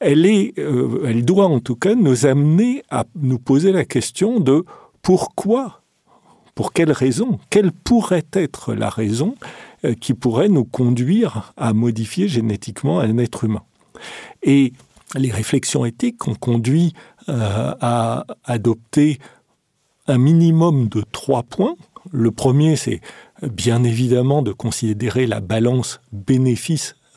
Elle, 0.00 0.24
est, 0.24 0.54
elle 0.58 1.24
doit 1.26 1.46
en 1.46 1.60
tout 1.60 1.76
cas 1.76 1.94
nous 1.94 2.24
amener 2.24 2.82
à 2.90 3.04
nous 3.16 3.38
poser 3.38 3.70
la 3.72 3.84
question 3.84 4.40
de 4.40 4.64
pourquoi, 5.02 5.82
pour 6.54 6.72
quelle 6.72 6.92
raison, 6.92 7.38
quelle 7.50 7.70
pourrait 7.72 8.24
être 8.32 8.72
la 8.72 8.88
raison 8.88 9.34
qui 10.00 10.14
pourrait 10.14 10.48
nous 10.48 10.64
conduire 10.64 11.52
à 11.58 11.74
modifier 11.74 12.28
génétiquement 12.28 13.00
un 13.00 13.18
être 13.18 13.44
humain. 13.44 13.62
Et 14.42 14.72
les 15.16 15.30
réflexions 15.30 15.84
éthiques 15.84 16.26
ont 16.28 16.34
conduit 16.34 16.94
euh, 17.28 17.74
à 17.80 18.24
adopter 18.44 19.18
un 20.06 20.18
minimum 20.18 20.88
de 20.88 21.02
trois 21.12 21.42
points. 21.42 21.76
Le 22.10 22.30
premier, 22.30 22.76
c'est 22.76 23.00
bien 23.42 23.84
évidemment 23.84 24.42
de 24.42 24.52
considérer 24.52 25.26
la 25.26 25.40
balance 25.40 26.00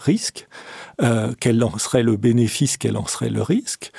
bénéfice-risque. 0.04 0.48
Euh, 1.02 1.34
quel 1.40 1.64
en 1.64 1.78
serait 1.78 2.04
le 2.04 2.18
bénéfice, 2.18 2.78
quel 2.78 2.98
en 2.98 3.08
serait 3.08 3.30
le 3.30 3.42
risque. 3.42 3.92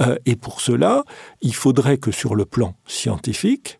Euh, 0.00 0.16
et 0.26 0.36
pour 0.36 0.60
cela, 0.60 1.04
il 1.40 1.54
faudrait 1.54 1.98
que 1.98 2.10
sur 2.10 2.34
le 2.34 2.44
plan 2.44 2.74
scientifique, 2.86 3.78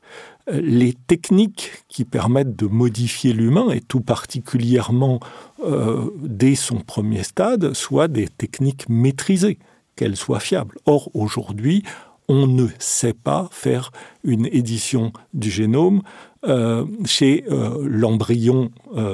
les 0.50 0.94
techniques 0.94 1.70
qui 1.88 2.04
permettent 2.04 2.56
de 2.56 2.66
modifier 2.66 3.32
l'humain, 3.32 3.70
et 3.70 3.80
tout 3.80 4.00
particulièrement 4.00 5.20
euh, 5.64 6.10
dès 6.20 6.56
son 6.56 6.78
premier 6.78 7.22
stade, 7.22 7.74
soient 7.74 8.08
des 8.08 8.26
techniques 8.26 8.88
maîtrisées, 8.88 9.58
qu'elles 9.94 10.16
soient 10.16 10.40
fiables. 10.40 10.78
Or, 10.86 11.10
aujourd'hui, 11.14 11.84
on 12.28 12.46
ne 12.46 12.66
sait 12.78 13.12
pas 13.12 13.48
faire 13.52 13.92
une 14.24 14.46
édition 14.46 15.12
du 15.34 15.50
génome 15.50 16.02
euh, 16.44 16.84
chez 17.04 17.44
euh, 17.50 17.86
l'embryon 17.88 18.70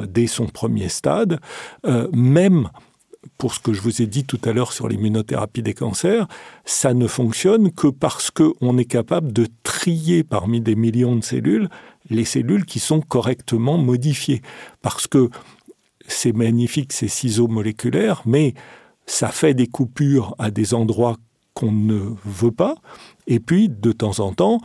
dès 0.08 0.26
son 0.26 0.46
premier 0.46 0.88
stade, 0.88 1.38
même 2.12 2.68
pour 3.36 3.54
ce 3.54 3.60
que 3.60 3.72
je 3.72 3.80
vous 3.80 4.02
ai 4.02 4.06
dit 4.06 4.24
tout 4.24 4.40
à 4.44 4.52
l'heure 4.52 4.72
sur 4.72 4.88
l'immunothérapie 4.88 5.62
des 5.62 5.74
cancers, 5.74 6.26
ça 6.64 6.94
ne 6.94 7.06
fonctionne 7.06 7.70
que 7.70 7.88
parce 7.88 8.30
qu'on 8.30 8.78
est 8.78 8.84
capable 8.84 9.32
de 9.32 9.46
trier 9.62 10.24
parmi 10.24 10.60
des 10.60 10.74
millions 10.74 11.16
de 11.16 11.22
cellules 11.22 11.68
les 12.10 12.24
cellules 12.24 12.64
qui 12.64 12.78
sont 12.78 13.00
correctement 13.00 13.78
modifiées. 13.78 14.42
Parce 14.82 15.06
que 15.06 15.28
c'est 16.06 16.32
magnifique 16.32 16.92
ces 16.92 17.08
ciseaux 17.08 17.48
moléculaires, 17.48 18.22
mais 18.26 18.54
ça 19.06 19.28
fait 19.28 19.54
des 19.54 19.66
coupures 19.66 20.34
à 20.38 20.50
des 20.50 20.74
endroits 20.74 21.16
qu'on 21.54 21.72
ne 21.72 22.14
veut 22.24 22.52
pas, 22.52 22.76
et 23.26 23.40
puis 23.40 23.68
de 23.68 23.92
temps 23.92 24.20
en 24.20 24.32
temps, 24.32 24.60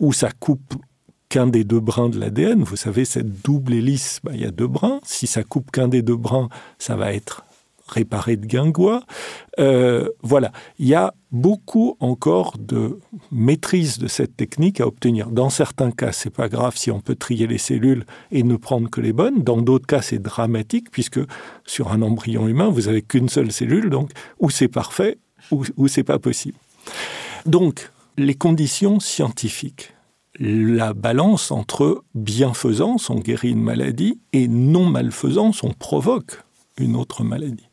où 0.00 0.12
ça 0.12 0.30
coupe 0.30 0.74
qu'un 1.28 1.46
des 1.46 1.64
deux 1.64 1.80
brins 1.80 2.08
de 2.08 2.18
l'ADN, 2.18 2.62
vous 2.62 2.76
savez, 2.76 3.04
cette 3.04 3.42
double 3.42 3.74
hélice, 3.74 4.20
bah, 4.22 4.32
il 4.34 4.40
y 4.40 4.46
a 4.46 4.50
deux 4.50 4.66
brins, 4.66 5.00
si 5.04 5.26
ça 5.26 5.42
coupe 5.42 5.70
qu'un 5.70 5.88
des 5.88 6.02
deux 6.02 6.16
brins, 6.16 6.48
ça 6.78 6.96
va 6.96 7.12
être 7.12 7.44
réparé 7.88 8.36
de 8.36 8.46
guingois. 8.46 9.04
Euh, 9.58 10.08
voilà, 10.22 10.52
il 10.78 10.88
y 10.88 10.94
a 10.94 11.14
beaucoup 11.30 11.96
encore 12.00 12.56
de 12.58 12.98
maîtrise 13.30 13.98
de 13.98 14.08
cette 14.08 14.36
technique 14.36 14.80
à 14.80 14.86
obtenir. 14.86 15.30
Dans 15.30 15.50
certains 15.50 15.90
cas, 15.90 16.12
c'est 16.12 16.30
pas 16.30 16.48
grave 16.48 16.76
si 16.76 16.90
on 16.90 17.00
peut 17.00 17.14
trier 17.14 17.46
les 17.46 17.58
cellules 17.58 18.04
et 18.32 18.42
ne 18.42 18.56
prendre 18.56 18.90
que 18.90 19.00
les 19.00 19.12
bonnes. 19.12 19.42
Dans 19.42 19.60
d'autres 19.60 19.86
cas, 19.86 20.02
c'est 20.02 20.18
dramatique 20.18 20.90
puisque 20.90 21.20
sur 21.64 21.92
un 21.92 22.02
embryon 22.02 22.48
humain, 22.48 22.68
vous 22.68 22.88
avez 22.88 23.02
qu'une 23.02 23.28
seule 23.28 23.52
cellule, 23.52 23.90
donc 23.90 24.10
ou 24.40 24.50
c'est 24.50 24.68
parfait 24.68 25.18
ou, 25.50 25.64
ou 25.76 25.88
c'est 25.88 26.04
pas 26.04 26.18
possible. 26.18 26.58
Donc, 27.44 27.90
les 28.18 28.34
conditions 28.34 28.98
scientifiques 28.98 29.92
la 30.38 30.92
balance 30.92 31.50
entre 31.50 32.04
bienfaisance, 32.14 33.10
on 33.10 33.18
guérit 33.18 33.50
une 33.50 33.62
maladie, 33.62 34.20
et 34.32 34.48
non 34.48 34.86
malfaisance, 34.86 35.62
on 35.62 35.72
provoque 35.72 36.42
une 36.78 36.96
autre 36.96 37.24
maladie. 37.24 37.68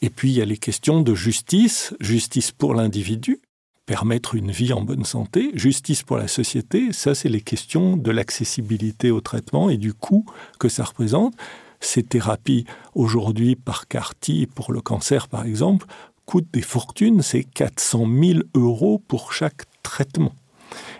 Et 0.00 0.10
puis 0.10 0.30
il 0.30 0.36
y 0.36 0.42
a 0.42 0.44
les 0.44 0.58
questions 0.58 1.00
de 1.00 1.14
justice, 1.14 1.94
justice 2.00 2.52
pour 2.52 2.74
l'individu, 2.74 3.40
permettre 3.86 4.34
une 4.34 4.50
vie 4.50 4.72
en 4.72 4.82
bonne 4.82 5.04
santé, 5.04 5.50
justice 5.54 6.02
pour 6.02 6.16
la 6.16 6.28
société, 6.28 6.92
ça 6.92 7.14
c'est 7.14 7.28
les 7.28 7.40
questions 7.40 7.96
de 7.96 8.10
l'accessibilité 8.10 9.10
au 9.10 9.20
traitement 9.20 9.70
et 9.70 9.76
du 9.76 9.92
coût 9.92 10.24
que 10.58 10.68
ça 10.68 10.84
représente. 10.84 11.34
Ces 11.80 12.04
thérapies 12.04 12.64
aujourd'hui 12.94 13.56
par 13.56 13.88
CAR-T 13.88 14.46
pour 14.46 14.72
le 14.72 14.80
cancer 14.80 15.28
par 15.28 15.44
exemple 15.44 15.86
coûtent 16.26 16.52
des 16.52 16.62
fortunes, 16.62 17.22
c'est 17.22 17.42
400 17.42 18.06
000 18.22 18.40
euros 18.54 19.02
pour 19.08 19.32
chaque 19.32 19.62
traitement. 19.82 20.32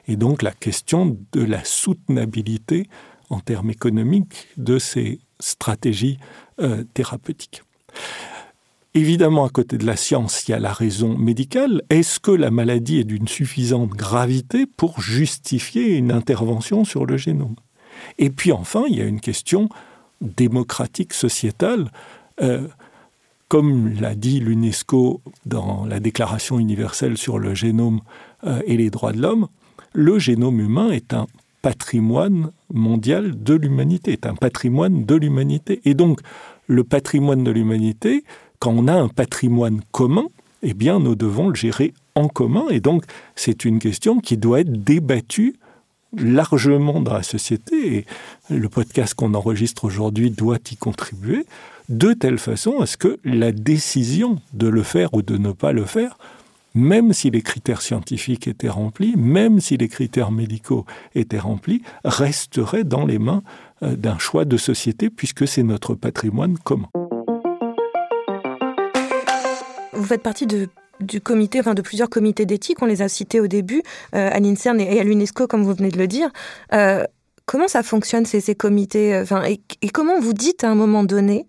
Et 0.08 0.16
donc 0.16 0.42
la 0.42 0.52
question 0.52 1.16
de 1.32 1.42
la 1.42 1.64
soutenabilité 1.64 2.88
en 3.30 3.40
termes 3.40 3.70
économiques 3.70 4.48
de 4.56 4.78
ces 4.78 5.20
stratégies 5.40 6.18
euh, 6.60 6.84
thérapeutiques. 6.94 7.62
Évidemment, 8.94 9.46
à 9.46 9.48
côté 9.48 9.78
de 9.78 9.86
la 9.86 9.96
science, 9.96 10.46
il 10.46 10.50
y 10.50 10.54
a 10.54 10.58
la 10.58 10.72
raison 10.72 11.16
médicale. 11.16 11.80
Est-ce 11.88 12.20
que 12.20 12.30
la 12.30 12.50
maladie 12.50 12.98
est 12.98 13.04
d'une 13.04 13.26
suffisante 13.26 13.90
gravité 13.90 14.66
pour 14.66 15.00
justifier 15.00 15.96
une 15.96 16.12
intervention 16.12 16.84
sur 16.84 17.06
le 17.06 17.16
génome? 17.16 17.56
Et 18.18 18.28
puis 18.28 18.52
enfin, 18.52 18.84
il 18.88 18.96
y 18.96 19.00
a 19.00 19.06
une 19.06 19.20
question 19.20 19.70
démocratique, 20.20 21.14
sociétale. 21.14 21.90
Euh, 22.42 22.68
comme 23.48 23.94
l'a 24.00 24.14
dit 24.14 24.40
l'UNESCO 24.40 25.22
dans 25.46 25.84
la 25.86 26.00
Déclaration 26.00 26.58
universelle 26.58 27.16
sur 27.16 27.38
le 27.38 27.54
génome 27.54 28.00
euh, 28.44 28.60
et 28.66 28.76
les 28.76 28.90
droits 28.90 29.12
de 29.12 29.20
l'homme, 29.20 29.48
le 29.94 30.18
génome 30.18 30.60
humain 30.60 30.90
est 30.90 31.14
un 31.14 31.26
patrimoine 31.62 32.50
mondial 32.72 33.42
de 33.42 33.54
l'humanité, 33.54 34.12
est 34.12 34.26
un 34.26 34.34
patrimoine 34.34 35.04
de 35.04 35.14
l'humanité. 35.14 35.80
Et 35.84 35.94
donc, 35.94 36.20
le 36.66 36.84
patrimoine 36.84 37.44
de 37.44 37.50
l'humanité, 37.50 38.24
quand 38.58 38.72
on 38.72 38.88
a 38.88 38.94
un 38.94 39.08
patrimoine 39.08 39.80
commun, 39.92 40.26
eh 40.62 40.74
bien, 40.74 41.00
nous 41.00 41.14
devons 41.14 41.48
le 41.48 41.54
gérer 41.54 41.94
en 42.14 42.28
commun. 42.28 42.64
Et 42.70 42.80
donc, 42.80 43.04
c'est 43.36 43.64
une 43.64 43.78
question 43.78 44.20
qui 44.20 44.36
doit 44.36 44.60
être 44.60 44.84
débattue 44.84 45.56
largement 46.16 47.00
dans 47.00 47.14
la 47.14 47.22
société. 47.22 47.96
Et 47.96 48.06
le 48.50 48.68
podcast 48.68 49.14
qu'on 49.14 49.34
enregistre 49.34 49.84
aujourd'hui 49.84 50.30
doit 50.30 50.58
y 50.70 50.76
contribuer 50.76 51.46
de 51.88 52.12
telle 52.12 52.38
façon 52.38 52.80
à 52.80 52.86
ce 52.86 52.96
que 52.96 53.18
la 53.24 53.52
décision 53.52 54.40
de 54.52 54.68
le 54.68 54.82
faire 54.82 55.12
ou 55.14 55.22
de 55.22 55.36
ne 55.36 55.52
pas 55.52 55.72
le 55.72 55.84
faire, 55.84 56.16
même 56.74 57.12
si 57.12 57.30
les 57.30 57.42
critères 57.42 57.82
scientifiques 57.82 58.48
étaient 58.48 58.68
remplis, 58.68 59.14
même 59.16 59.60
si 59.60 59.76
les 59.76 59.88
critères 59.88 60.30
médicaux 60.30 60.86
étaient 61.14 61.38
remplis, 61.38 61.82
resterait 62.04 62.84
dans 62.84 63.06
les 63.06 63.18
mains 63.18 63.42
euh, 63.82 63.96
d'un 63.96 64.18
choix 64.18 64.44
de 64.44 64.56
société 64.56 65.10
puisque 65.10 65.46
c'est 65.46 65.62
notre 65.62 65.94
patrimoine 65.94 66.58
commun. 66.58 66.88
vous 70.02 70.08
faites 70.08 70.22
partie 70.22 70.46
de 70.46 70.68
du 71.00 71.20
comité, 71.20 71.58
enfin 71.58 71.74
de 71.74 71.82
plusieurs 71.82 72.08
comités 72.08 72.46
d'éthique, 72.46 72.80
on 72.80 72.86
les 72.86 73.02
a 73.02 73.08
cités 73.08 73.40
au 73.40 73.48
début, 73.48 73.82
euh, 74.14 74.30
à 74.30 74.38
l'INSERN 74.38 74.80
et 74.80 75.00
à 75.00 75.02
l'UNESCO, 75.02 75.48
comme 75.48 75.64
vous 75.64 75.74
venez 75.74 75.90
de 75.90 75.98
le 75.98 76.06
dire. 76.06 76.30
Euh, 76.72 77.04
comment 77.46 77.66
ça 77.66 77.82
fonctionne, 77.82 78.24
ces, 78.24 78.40
ces 78.40 78.54
comités 78.54 79.18
enfin, 79.18 79.42
et, 79.44 79.88
comment 79.88 80.20
vous 80.20 80.32
dites 80.32 80.62
à 80.62 80.70
un 80.70 80.76
moment 80.76 81.02
donné, 81.02 81.48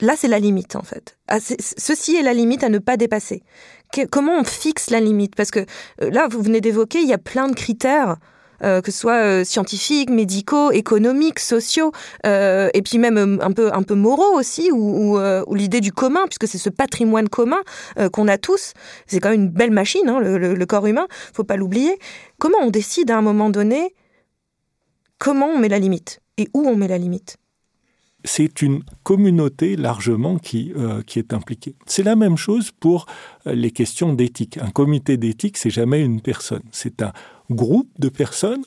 là 0.00 0.14
c'est 0.16 0.28
la 0.28 0.38
limite 0.38 0.76
en 0.76 0.82
fait. 0.82 1.18
Ah, 1.26 1.38
ceci 1.40 2.14
est 2.14 2.22
la 2.22 2.32
limite 2.32 2.62
à 2.62 2.68
ne 2.68 2.78
pas 2.78 2.96
dépasser. 2.96 3.42
Comment 4.04 4.38
on 4.38 4.44
fixe 4.44 4.90
la 4.90 5.00
limite? 5.00 5.34
Parce 5.34 5.50
que 5.50 5.64
là, 6.00 6.28
vous 6.30 6.42
venez 6.42 6.60
d'évoquer, 6.60 7.00
il 7.00 7.08
y 7.08 7.14
a 7.14 7.18
plein 7.18 7.48
de 7.48 7.54
critères 7.54 8.16
euh, 8.62 8.80
que 8.80 8.90
ce 8.90 8.98
soit 8.98 9.22
euh, 9.22 9.44
scientifiques, 9.44 10.10
médicaux, 10.10 10.72
économiques, 10.72 11.40
sociaux, 11.40 11.92
euh, 12.24 12.70
et 12.72 12.82
puis 12.82 12.98
même 12.98 13.38
un 13.42 13.52
peu, 13.52 13.94
moraux 13.94 14.38
aussi, 14.38 14.70
ou, 14.72 15.18
l'idée 15.54 15.80
du 15.80 15.92
commun, 15.92 16.24
puisque 16.24 16.48
c'est 16.48 16.58
ce 16.58 16.70
patrimoine 16.70 17.28
commun 17.28 17.60
qu'on 18.12 18.28
a 18.28 18.38
tous. 18.38 18.72
C'est 19.06 19.20
quand 19.20 19.30
même 19.30 19.42
une 19.42 19.48
belle 19.48 19.70
machine, 19.70 20.08
hein, 20.08 20.20
le, 20.20 20.66
corps 20.66 20.86
humain, 20.86 21.06
faut 21.32 21.44
pas 21.44 21.56
l'oublier. 21.56 21.98
Comment 22.38 22.58
on 22.62 22.70
décide 22.70 23.10
à 23.10 23.16
un 23.16 23.22
moment 23.22 23.50
donné 23.50 23.94
comment 25.18 25.46
on 25.46 25.58
met 25.58 25.68
la 25.68 25.78
limite? 25.78 26.20
Et 26.36 26.48
où 26.52 26.66
on 26.66 26.76
met 26.76 26.88
la 26.88 26.98
limite? 26.98 27.36
C'est 28.26 28.60
une 28.60 28.82
communauté 29.02 29.76
largement 29.76 30.36
qui, 30.36 30.72
qui 31.06 31.18
est 31.18 31.32
impliquée. 31.32 31.74
C'est 31.86 32.02
la 32.02 32.16
même 32.16 32.36
chose 32.36 32.70
pour 32.70 33.06
les 33.46 33.70
questions 33.70 34.12
d'éthique. 34.12 34.58
Un 34.58 34.70
comité 34.70 35.16
d'éthique, 35.16 35.56
c'est 35.56 35.70
jamais 35.70 36.02
une 36.02 36.20
personne. 36.20 36.62
C'est 36.72 37.02
un 37.02 37.12
groupe 37.50 37.88
de 37.98 38.08
personnes 38.08 38.64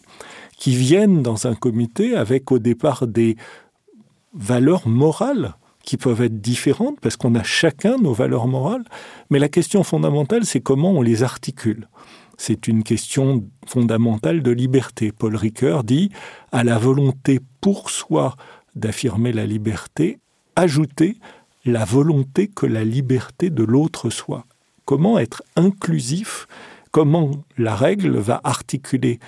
qui 0.58 0.76
viennent 0.76 1.22
dans 1.22 1.48
un 1.48 1.56
comité 1.56 2.16
avec 2.16 2.52
au 2.52 2.60
départ 2.60 3.08
des 3.08 3.38
valeurs 4.34 4.88
morales 4.88 5.56
qui 5.84 5.98
peuvent 5.98 6.22
être 6.22 6.40
différentes 6.40 7.00
parce 7.00 7.18
qu'on 7.18 7.36
a 7.36 7.44
chacun 7.44 7.98
nos 7.98 8.14
valeurs 8.14 8.48
morales, 8.48 8.84
mais 9.30 9.40
la 9.40 9.50
question 9.50 9.84
fondamentale, 9.84 10.46
c'est 10.46 10.60
comment 10.60 10.92
on 10.92 11.02
les 11.02 11.24
articule. 11.24 11.88
C'est 12.38 12.68
une 12.68 12.84
question 12.84 13.46
fondamentale 13.66 14.42
de 14.44 14.52
liberté. 14.52 15.12
Paul 15.12 15.36
Ricoeur 15.36 15.84
dit 15.84 16.10
à 16.52 16.64
la 16.64 16.78
volonté 16.78 17.40
pour 17.60 17.90
soi 17.90 18.36
d'affirmer 18.80 19.32
la 19.32 19.46
liberté, 19.46 20.18
ajouter 20.56 21.18
la 21.66 21.86
volonté 21.86 22.48
que 22.48 22.66
la 22.66 22.84
liberté 22.84 23.50
de 23.50 23.64
l'autre 23.64 24.10
soit. 24.10 24.46
Comment 24.86 25.20
être 25.20 25.44
inclusif? 25.56 26.48
Comment 26.92 27.32
la 27.58 27.76
règle 27.76 28.18
va 28.18 28.42
articuler 28.44 29.20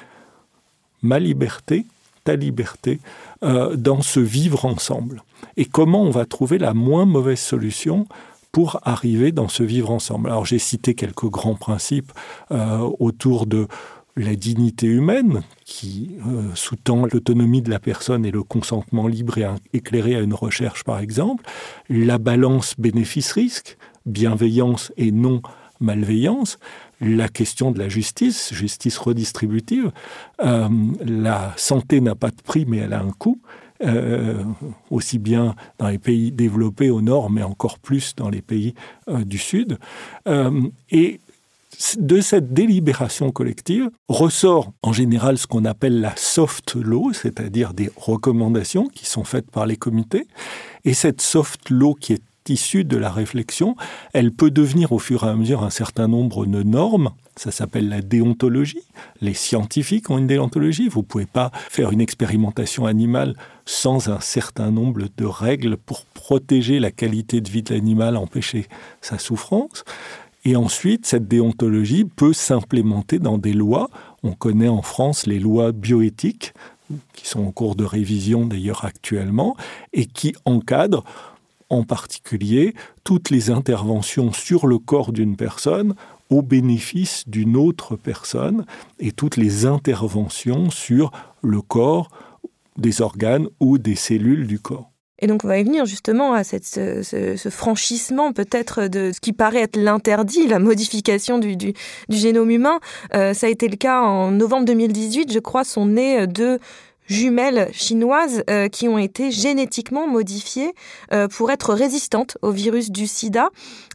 ma 1.04 1.20
liberté, 1.20 1.86
ta 2.24 2.36
liberté, 2.36 3.00
euh, 3.44 3.76
dans 3.76 4.02
ce 4.02 4.20
vivre 4.20 4.66
ensemble? 4.66 5.24
Et 5.58 5.66
comment 5.66 6.04
on 6.04 6.10
va 6.10 6.26
trouver 6.26 6.58
la 6.58 6.74
moins 6.74 7.06
mauvaise 7.06 7.40
solution 7.40 8.08
pour 8.52 8.80
arriver 8.84 9.32
dans 9.32 9.48
ce 9.48 9.64
vivre 9.64 9.92
ensemble? 9.92 10.30
Alors 10.30 10.46
j'ai 10.46 10.60
cité 10.60 10.96
quelques 10.96 11.30
grands 11.30 11.56
principes 11.56 12.12
euh, 12.52 12.80
autour 13.00 13.46
de 13.46 13.68
la 14.16 14.36
dignité 14.36 14.88
humaine, 14.88 15.42
qui 15.71 16.17
euh, 16.27 16.53
sous-tend 16.53 17.05
l'autonomie 17.05 17.62
de 17.62 17.69
la 17.69 17.79
personne 17.79 18.25
et 18.25 18.31
le 18.31 18.43
consentement 18.43 19.07
libre 19.07 19.38
et 19.38 19.47
éclairé 19.71 20.17
à 20.17 20.19
une 20.19 20.34
recherche, 20.34 20.84
par 20.84 20.99
exemple, 20.99 21.45
la 21.88 22.17
balance 22.17 22.75
bénéfice-risque, 22.77 23.77
bienveillance 24.05 24.91
et 24.97 25.13
non 25.13 25.41
malveillance, 25.79 26.60
la 26.99 27.29
question 27.29 27.71
de 27.71 27.79
la 27.79 27.88
justice, 27.88 28.53
justice 28.53 28.97
redistributive. 28.97 29.93
Euh, 30.43 30.67
la 31.05 31.53
santé 31.55 32.01
n'a 32.01 32.15
pas 32.15 32.31
de 32.31 32.41
prix, 32.43 32.65
mais 32.67 32.77
elle 32.77 32.93
a 32.93 33.01
un 33.01 33.12
coût. 33.12 33.41
Euh, 33.84 34.43
aussi 34.91 35.17
bien 35.17 35.55
dans 35.79 35.88
les 35.88 35.97
pays 35.97 36.31
développés 36.31 36.91
au 36.91 37.01
nord, 37.01 37.31
mais 37.31 37.41
encore 37.41 37.79
plus 37.79 38.13
dans 38.13 38.29
les 38.29 38.43
pays 38.43 38.75
du 39.07 39.39
sud. 39.39 39.79
et 40.91 41.19
de 41.98 42.22
cette 42.22 42.54
délibération 42.54 43.32
collective 43.32 43.89
ressort 44.08 44.72
en 44.84 44.94
général 44.94 45.38
ce 45.38 45.48
qu'on 45.48 45.65
appelle 45.65 46.02
la 46.02 46.15
soft 46.15 46.76
law, 46.76 47.12
c'est-à-dire 47.13 47.74
des 47.74 47.89
recommandations 47.96 48.88
qui 48.88 49.06
sont 49.06 49.24
faites 49.24 49.50
par 49.50 49.65
les 49.65 49.78
comités. 49.78 50.28
Et 50.86 50.94
cette 50.94 51.22
soft 51.22 51.70
law 51.70 51.96
qui 51.96 52.13
est 52.13 52.24
issue 52.50 52.84
de 52.84 52.98
la 52.98 53.12
réflexion, 53.12 53.76
elle 54.13 54.32
peut 54.32 54.52
devenir 54.52 54.91
au 54.91 55.00
fur 55.00 55.24
et 55.24 55.30
à 55.30 55.36
mesure 55.36 55.63
un 55.63 55.70
certain 55.70 56.08
nombre 56.08 56.46
de 56.46 56.63
normes. 56.63 57.12
Ça 57.38 57.52
s'appelle 57.52 57.88
la 57.88 58.02
déontologie. 58.02 58.84
Les 59.22 59.34
scientifiques 59.34 60.10
ont 60.10 60.17
une 60.17 60.28
déontologie. 60.28 60.89
Vous 60.89 61.00
ne 61.00 61.06
pouvez 61.06 61.26
pas 61.26 61.52
faire 61.70 61.91
une 61.91 62.02
expérimentation 62.02 62.86
animale 62.86 63.36
sans 63.65 64.10
un 64.10 64.20
certain 64.20 64.72
nombre 64.72 65.04
de 65.15 65.26
règles 65.26 65.78
pour 65.78 66.06
protéger 66.06 66.80
la 66.80 66.91
qualité 66.91 67.41
de 67.41 67.50
vie 67.50 67.63
de 67.63 67.74
l'animal, 67.74 68.17
empêcher 68.17 68.67
sa 69.02 69.17
souffrance. 69.17 69.84
Et 70.43 70.56
ensuite, 70.56 71.06
cette 71.06 71.27
déontologie 71.27 72.06
peut 72.06 72.34
s'implémenter 72.34 73.19
dans 73.19 73.38
des 73.38 73.54
lois. 73.54 73.89
On 74.23 74.34
connaît 74.34 74.67
en 74.67 74.82
France 74.82 75.27
les 75.27 75.39
lois 75.39 75.71
bioéthiques, 75.71 76.54
qui 77.13 77.27
sont 77.27 77.45
en 77.45 77.51
cours 77.51 77.75
de 77.75 77.86
révision 77.86 78.45
d'ailleurs 78.45 78.86
actuellement, 78.86 79.56
et 79.93 80.06
qui 80.06 80.34
encadrent 80.45 81.04
en 81.69 81.84
particulier 81.84 82.75
toutes 83.04 83.30
les 83.30 83.49
interventions 83.49 84.34
sur 84.34 84.67
le 84.67 84.77
corps 84.77 85.13
d'une 85.13 85.38
personne 85.38 85.95
au 86.30 86.41
bénéfice 86.41 87.23
d'une 87.27 87.56
autre 87.56 87.95
personne 87.95 88.65
et 88.99 89.12
toutes 89.12 89.38
les 89.38 89.65
interventions 89.65 90.69
sur 90.69 91.12
le 91.41 91.62
corps 91.62 92.10
des 92.77 93.01
organes 93.01 93.47
ou 93.60 93.77
des 93.77 93.95
cellules 93.95 94.47
du 94.47 94.60
corps. 94.60 94.90
Et 95.21 95.27
donc 95.27 95.43
on 95.43 95.47
va 95.47 95.60
y 95.60 95.63
venir 95.63 95.86
justement 95.86 96.34
à 96.34 96.43
ce, 96.43 97.49
franchissement 97.49 98.34
peut-être 98.34 98.88
de 98.88 99.12
ce 99.13 99.19
qui 99.19 99.34
paraît 99.34 99.62
être 99.62 99.77
l'interdit, 99.77 100.47
la 100.47 100.60
modification 100.60 101.38
du, 101.38 101.55
du, 101.55 101.73
génome 102.10 102.51
humain. 102.51 102.79
Euh, 103.13 103.34
ça 103.34 103.47
a 103.47 103.49
été 103.49 103.67
le 103.67 103.77
cas 103.77 104.01
en 104.01 104.31
novembre 104.31 104.65
2018, 104.65 105.31
je 105.31 105.39
crois, 105.39 105.63
sont 105.63 105.86
nés 105.86 106.25
deux 106.27 106.60
jumelles 107.12 107.69
chinoises 107.74 108.43
euh, 108.50 108.69
qui 108.69 108.88
ont 108.88 108.97
été 108.97 109.32
génétiquement 109.32 110.08
modifiées 110.08 110.74
euh, 111.12 111.28
pour 111.28 111.52
être 111.52 111.74
résistantes 111.74 112.38
au 112.41 112.52
virus 112.52 112.89
du 112.89 113.06
sida. 113.06 113.50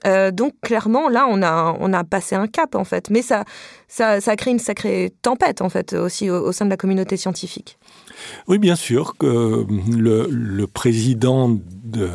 Euh, 0.06 0.30
donc 0.30 0.52
clairement, 0.62 1.08
là, 1.08 1.26
on 1.28 1.42
a, 1.42 1.76
on 1.80 1.92
a 1.92 2.04
passé 2.04 2.36
un 2.36 2.46
cap, 2.46 2.74
en 2.74 2.84
fait. 2.84 3.10
Mais 3.10 3.22
ça, 3.22 3.44
ça, 3.88 4.20
ça 4.20 4.32
a 4.32 4.36
créé 4.36 4.52
une 4.52 4.58
sacrée 4.58 5.12
tempête, 5.22 5.62
en 5.62 5.70
fait, 5.70 5.94
aussi 5.94 6.30
au, 6.30 6.52
sein 6.52 6.66
de 6.66 6.70
la 6.70 6.76
communauté 6.76 7.16
scientifique. 7.16 7.78
Oui, 8.48 8.58
bien 8.58 8.76
sûr 8.76 9.16
que 9.16 9.66
le, 9.90 10.28
le 10.30 10.66
président 10.66 11.48
de 11.50 12.08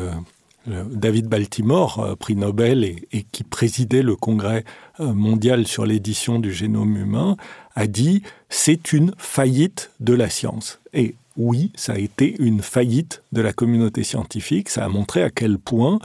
David 0.66 1.26
Baltimore, 1.26 2.16
prix 2.18 2.36
Nobel 2.36 2.84
et, 2.84 3.26
qui 3.32 3.44
présidait 3.44 4.02
le 4.02 4.16
congrès 4.16 4.64
mondial 4.98 5.66
sur 5.66 5.86
l'édition 5.86 6.38
du 6.38 6.52
génome 6.52 6.96
humain, 6.96 7.36
a 7.74 7.86
dit 7.86 8.22
c'est 8.48 8.92
une 8.92 9.12
faillite 9.18 9.90
de 10.00 10.14
la 10.14 10.30
science. 10.30 10.78
Et 10.92 11.16
oui, 11.36 11.72
ça 11.74 11.94
a 11.94 11.98
été 11.98 12.36
une 12.38 12.60
faillite 12.60 13.22
de 13.32 13.40
la 13.40 13.52
communauté 13.52 14.04
scientifique. 14.04 14.68
Ça 14.68 14.84
a 14.84 14.88
montré 14.88 15.22
à 15.22 15.30
quel 15.30 15.58
point 15.58 15.98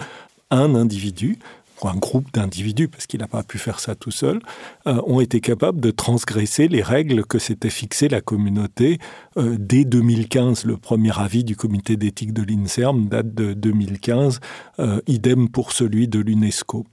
un 0.49 0.75
individu 0.75 1.37
ou 1.81 1.87
un 1.87 1.95
groupe 1.95 2.31
d'individus, 2.33 2.87
parce 2.87 3.05
qu'il 3.05 3.19
n'a 3.19 3.27
pas 3.27 3.43
pu 3.43 3.57
faire 3.57 3.79
ça 3.79 3.95
tout 3.95 4.11
seul, 4.11 4.39
euh, 4.87 5.01
ont 5.05 5.19
été 5.19 5.39
capables 5.41 5.79
de 5.79 5.91
transgresser 5.91 6.67
les 6.67 6.81
règles 6.81 7.25
que 7.25 7.39
s'était 7.39 7.69
fixées 7.69 8.09
la 8.09 8.21
communauté 8.21 8.99
euh, 9.37 9.55
dès 9.59 9.83
2015. 9.85 10.65
Le 10.65 10.77
premier 10.77 11.17
avis 11.19 11.43
du 11.43 11.55
comité 11.55 11.97
d'éthique 11.97 12.33
de 12.33 12.43
l'INSERM 12.43 13.07
date 13.07 13.33
de 13.33 13.53
2015, 13.53 14.39
euh, 14.79 14.99
idem 15.07 15.49
pour 15.49 15.71
celui 15.71 16.07
de 16.07 16.19
l'UNESCO. 16.19 16.85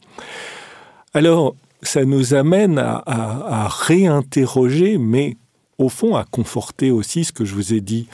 Alors, 1.15 1.55
ça 1.83 2.05
nous 2.05 2.35
amène 2.35 2.79
à, 2.79 3.69
réinterroger, 3.69 4.97
mais 4.97 5.37
au 5.77 5.91
fond 5.91 6.17
à 6.17 6.25
conforter 6.25 6.91
aussi 6.91 7.25
ce 7.25 7.33
que 7.33 7.45
je 7.45 7.55
vous 7.55 7.75
ai 7.75 7.83
dit 7.83 8.09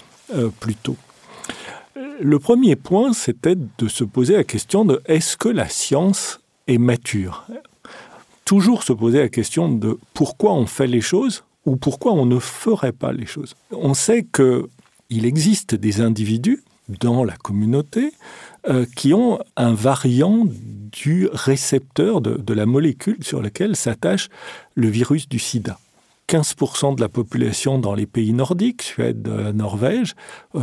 plus 0.58 0.74
tôt. 0.74 0.96
Le 2.20 2.38
premier 2.38 2.76
point, 2.76 3.12
c'était 3.12 3.54
de 3.56 3.88
se 3.88 4.04
poser 4.04 4.34
la 4.34 4.44
question 4.44 4.84
de 4.84 5.00
est-ce 5.06 5.36
que 5.36 5.48
la 5.48 5.68
science 5.68 6.39
est 6.66 6.78
mature 6.78 7.46
Toujours 8.44 8.82
se 8.82 8.92
poser 8.92 9.20
la 9.20 9.28
question 9.28 9.68
de 9.68 9.98
pourquoi 10.12 10.52
on 10.54 10.66
fait 10.66 10.86
les 10.86 11.00
choses 11.00 11.44
ou 11.66 11.76
pourquoi 11.76 12.12
on 12.12 12.26
ne 12.26 12.38
ferait 12.38 12.92
pas 12.92 13.12
les 13.12 13.26
choses. 13.26 13.54
On 13.70 13.94
sait 13.94 14.24
qu'il 14.24 15.24
existe 15.24 15.74
des 15.74 16.00
individus 16.00 16.62
dans 16.88 17.24
la 17.24 17.36
communauté 17.36 18.12
euh, 18.68 18.84
qui 18.96 19.14
ont 19.14 19.38
un 19.56 19.72
variant 19.72 20.46
du 20.46 21.28
récepteur 21.32 22.20
de, 22.20 22.54
la 22.54 22.66
molécule 22.66 23.22
sur 23.22 23.40
laquelle 23.40 23.76
s'attache 23.76 24.28
le 24.74 24.88
virus 24.88 25.28
du 25.28 25.38
sida. 25.38 25.78
15% 26.28 26.96
de 26.96 27.00
la 27.00 27.08
population 27.08 27.78
dans 27.78 27.94
les 27.94 28.06
pays 28.06 28.32
nordiques, 28.32 28.82
Suède, 28.82 29.26
euh, 29.28 29.52
Norvège, 29.52 30.14
3% 30.54 30.56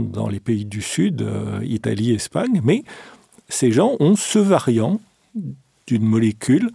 euh, 0.00 0.04
dans 0.04 0.28
les 0.28 0.40
pays 0.40 0.64
du 0.64 0.82
Sud, 0.82 1.24
Italie, 1.62 2.12
Espagne, 2.12 2.60
mais 2.64 2.82
ces 3.54 3.70
gens 3.70 3.92
ont 4.00 4.16
ce 4.16 4.40
variant 4.40 5.00
d'une 5.86 6.04
molécule 6.04 6.70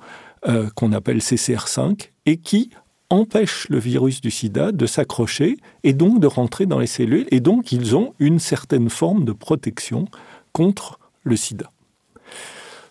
qu'on 0.75 0.93
appelle 0.93 1.17
CCR5 1.17 2.11
et 2.25 2.37
qui 2.37 2.69
empêche 3.09 3.67
le 3.69 3.79
virus 3.79 4.21
du 4.21 4.31
sida 4.31 4.71
de 4.71 4.85
s'accrocher 4.85 5.57
et 5.83 5.93
donc 5.93 6.21
de 6.21 6.27
rentrer 6.27 6.65
dans 6.67 6.79
les 6.79 6.87
cellules, 6.87 7.27
et 7.31 7.41
donc 7.41 7.71
ils 7.71 7.95
ont 7.95 8.13
une 8.19 8.39
certaine 8.39 8.89
forme 8.89 9.25
de 9.25 9.33
protection 9.33 10.05
contre 10.53 10.99
le 11.23 11.35
sida. 11.35 11.69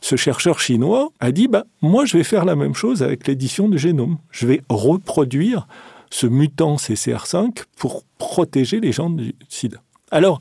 ce 0.01 0.17
chercheur 0.17 0.61
chinois 0.61 1.09
a 1.19 1.33
dit 1.33 1.49
bah, 1.49 1.65
Moi, 1.81 2.05
je 2.05 2.19
vais 2.19 2.25
faire 2.25 2.45
la 2.45 2.57
même 2.57 2.75
chose 2.75 3.03
avec 3.03 3.27
l'édition 3.27 3.69
du 3.69 3.79
génome. 3.79 4.19
Je 4.31 4.47
vais 4.47 4.61
reproduire 4.69 5.67
ce 6.11 6.27
mutant 6.27 6.77
CCR5 6.77 7.65
pour 7.77 8.05
protéger 8.19 8.81
les 8.81 8.93
gens 8.93 9.09
du 9.09 9.35
sida. 9.49 9.79
Alors, 10.11 10.41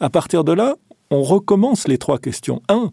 à 0.00 0.10
partir 0.10 0.44
de 0.44 0.52
là, 0.52 0.74
on 1.10 1.22
recommence 1.22 1.88
les 1.88 1.98
trois 1.98 2.18
questions. 2.18 2.62
Un, 2.68 2.90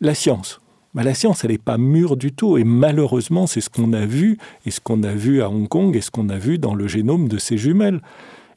la 0.00 0.14
science. 0.14 0.60
Bah, 0.94 1.02
la 1.02 1.14
science, 1.14 1.44
elle 1.44 1.50
n'est 1.50 1.58
pas 1.58 1.78
mûre 1.78 2.16
du 2.16 2.32
tout. 2.32 2.58
Et 2.58 2.64
malheureusement, 2.64 3.46
c'est 3.46 3.60
ce 3.60 3.70
qu'on 3.70 3.92
a 3.92 4.06
vu, 4.06 4.38
et 4.66 4.70
ce 4.70 4.80
qu'on 4.80 5.02
a 5.02 5.12
vu 5.12 5.42
à 5.42 5.50
Hong 5.50 5.68
Kong, 5.68 5.94
et 5.96 6.00
ce 6.00 6.10
qu'on 6.10 6.28
a 6.28 6.38
vu 6.38 6.58
dans 6.58 6.74
le 6.74 6.88
génome 6.88 7.28
de 7.28 7.38
ses 7.38 7.58
jumelles. 7.58 8.00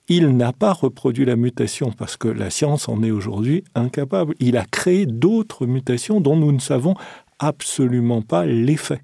Il 0.08 0.36
n'a 0.36 0.52
pas 0.52 0.74
reproduit 0.74 1.26
la 1.26 1.36
mutation 1.36 1.92
parce 1.92 2.18
que 2.18 2.28
la 2.28 2.50
science 2.50 2.90
en 2.90 3.02
est 3.04 3.12
aujourd'hui 3.12 3.64
incapable. 3.76 4.36
Il 4.40 4.58
a 4.58 4.66
créé 4.66 5.06
d'autres 5.06 5.66
mutations 5.66 6.20
dont 6.20 6.36
nous 6.36 6.52
ne 6.52 6.60
savons 6.60 6.96
absolument 7.40 8.22
pas 8.22 8.46
l'effet. 8.46 9.02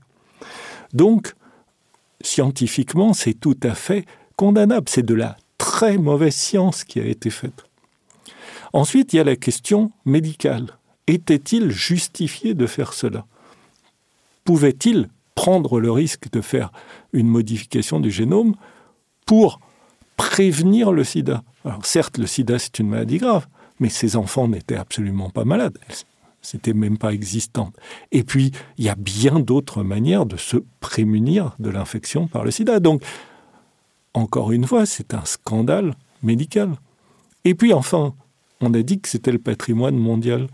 Donc, 0.93 1.34
scientifiquement, 2.21 3.13
c'est 3.13 3.36
tout 3.36 3.58
à 3.63 3.73
fait 3.73 4.06
condamnable. 4.36 4.89
C'est 4.89 5.06
de 5.06 5.13
la 5.13 5.38
très 5.58 5.97
mauvaise 5.97 6.36
science 6.36 6.84
qui 6.84 7.00
a 7.00 7.06
été 7.06 7.30
faite. 7.30 7.67
Ensuite, 8.74 9.14
il 9.14 9.18
y 9.18 9.20
a 9.20 9.24
la 9.24 9.36
question 9.36 9.92
médicale. 10.06 10.78
Était-il 11.08 11.72
justifié 11.72 12.54
de 12.54 12.68
faire 12.68 12.94
cela? 12.94 13.26
Pouvait-il 14.44 15.10
prendre 15.36 15.80
le 15.80 15.92
risque 15.92 16.30
de 16.32 16.42
faire 16.42 16.72
une 17.14 17.28
modification 17.28 18.00
du 18.00 18.12
génome 18.12 18.56
pour 19.26 19.60
prévenir 20.18 20.92
le 20.92 21.04
sida? 21.04 21.44
Alors 21.64 21.86
certes, 21.86 22.18
le 22.18 22.28
sida, 22.28 22.60
c'est 22.60 22.80
une 22.80 22.90
maladie 22.90 23.18
grave, 23.18 23.48
mais 23.80 23.90
ces 23.90 24.16
enfants 24.16 24.48
n'étaient 24.48 24.76
absolument 24.76 25.30
pas 25.30 25.46
malades. 25.46 25.78
C'était 26.42 26.74
même 26.74 26.98
pas 26.98 27.14
existant. 27.14 27.74
Et 28.12 28.24
puis, 28.24 28.52
il 28.78 28.86
y 28.86 28.90
a 28.90 28.96
bien 28.96 29.40
d'autres 29.40 29.84
manières 29.84 30.26
de 30.26 30.38
se 30.38 30.58
prémunir 30.80 31.56
de 31.60 31.70
l'infection 31.70 32.28
par 32.28 32.46
le 32.46 32.52
sida. 32.52 32.80
Donc, 32.80 33.04
encore 34.14 34.52
une 34.52 34.66
fois, 34.66 34.86
c'est 34.86 35.14
un 35.14 35.26
scandale 35.26 35.96
médical. 36.24 36.78
Et 37.44 37.54
puis 37.54 37.74
enfin, 37.74 38.14
on 38.62 38.74
a 38.74 38.82
dit 38.82 39.00
que 39.00 39.10
c'était 39.10 39.32
le 39.32 39.39
patrimoine 39.39 39.98
mondial, 39.98 40.48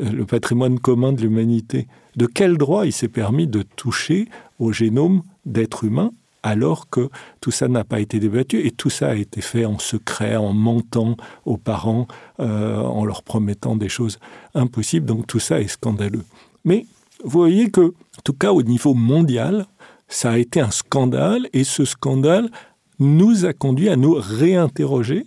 euh, 0.00 0.10
le 0.10 0.24
patrimoine 0.24 0.78
commun 0.78 1.12
de 1.12 1.22
l'humanité. 1.22 1.86
De 2.16 2.26
quel 2.26 2.56
droit 2.56 2.86
il 2.86 2.92
s'est 2.92 3.08
permis 3.08 3.46
de 3.46 3.62
toucher 3.62 4.28
au 4.58 4.72
génome 4.72 5.22
d'êtres 5.46 5.84
humains 5.84 6.12
alors 6.42 6.90
que 6.90 7.08
tout 7.40 7.50
ça 7.50 7.68
n'a 7.68 7.84
pas 7.84 8.00
été 8.00 8.18
débattu 8.18 8.66
et 8.66 8.72
tout 8.72 8.90
ça 8.90 9.10
a 9.10 9.14
été 9.14 9.40
fait 9.40 9.64
en 9.64 9.78
secret, 9.78 10.36
en 10.36 10.52
mentant 10.52 11.16
aux 11.44 11.56
parents, 11.56 12.08
euh, 12.40 12.78
en 12.78 13.04
leur 13.04 13.22
promettant 13.22 13.76
des 13.76 13.88
choses 13.88 14.18
impossibles. 14.54 15.06
Donc 15.06 15.26
tout 15.26 15.38
ça 15.38 15.60
est 15.60 15.68
scandaleux. 15.68 16.24
Mais 16.64 16.86
vous 17.24 17.38
voyez 17.38 17.70
que, 17.70 17.80
en 17.82 18.22
tout 18.24 18.32
cas 18.32 18.52
au 18.52 18.62
niveau 18.62 18.94
mondial, 18.94 19.66
ça 20.08 20.32
a 20.32 20.38
été 20.38 20.60
un 20.60 20.70
scandale 20.70 21.48
et 21.52 21.64
ce 21.64 21.84
scandale 21.84 22.50
nous 22.98 23.44
a 23.44 23.52
conduit 23.52 23.88
à 23.88 23.96
nous 23.96 24.14
réinterroger 24.18 25.26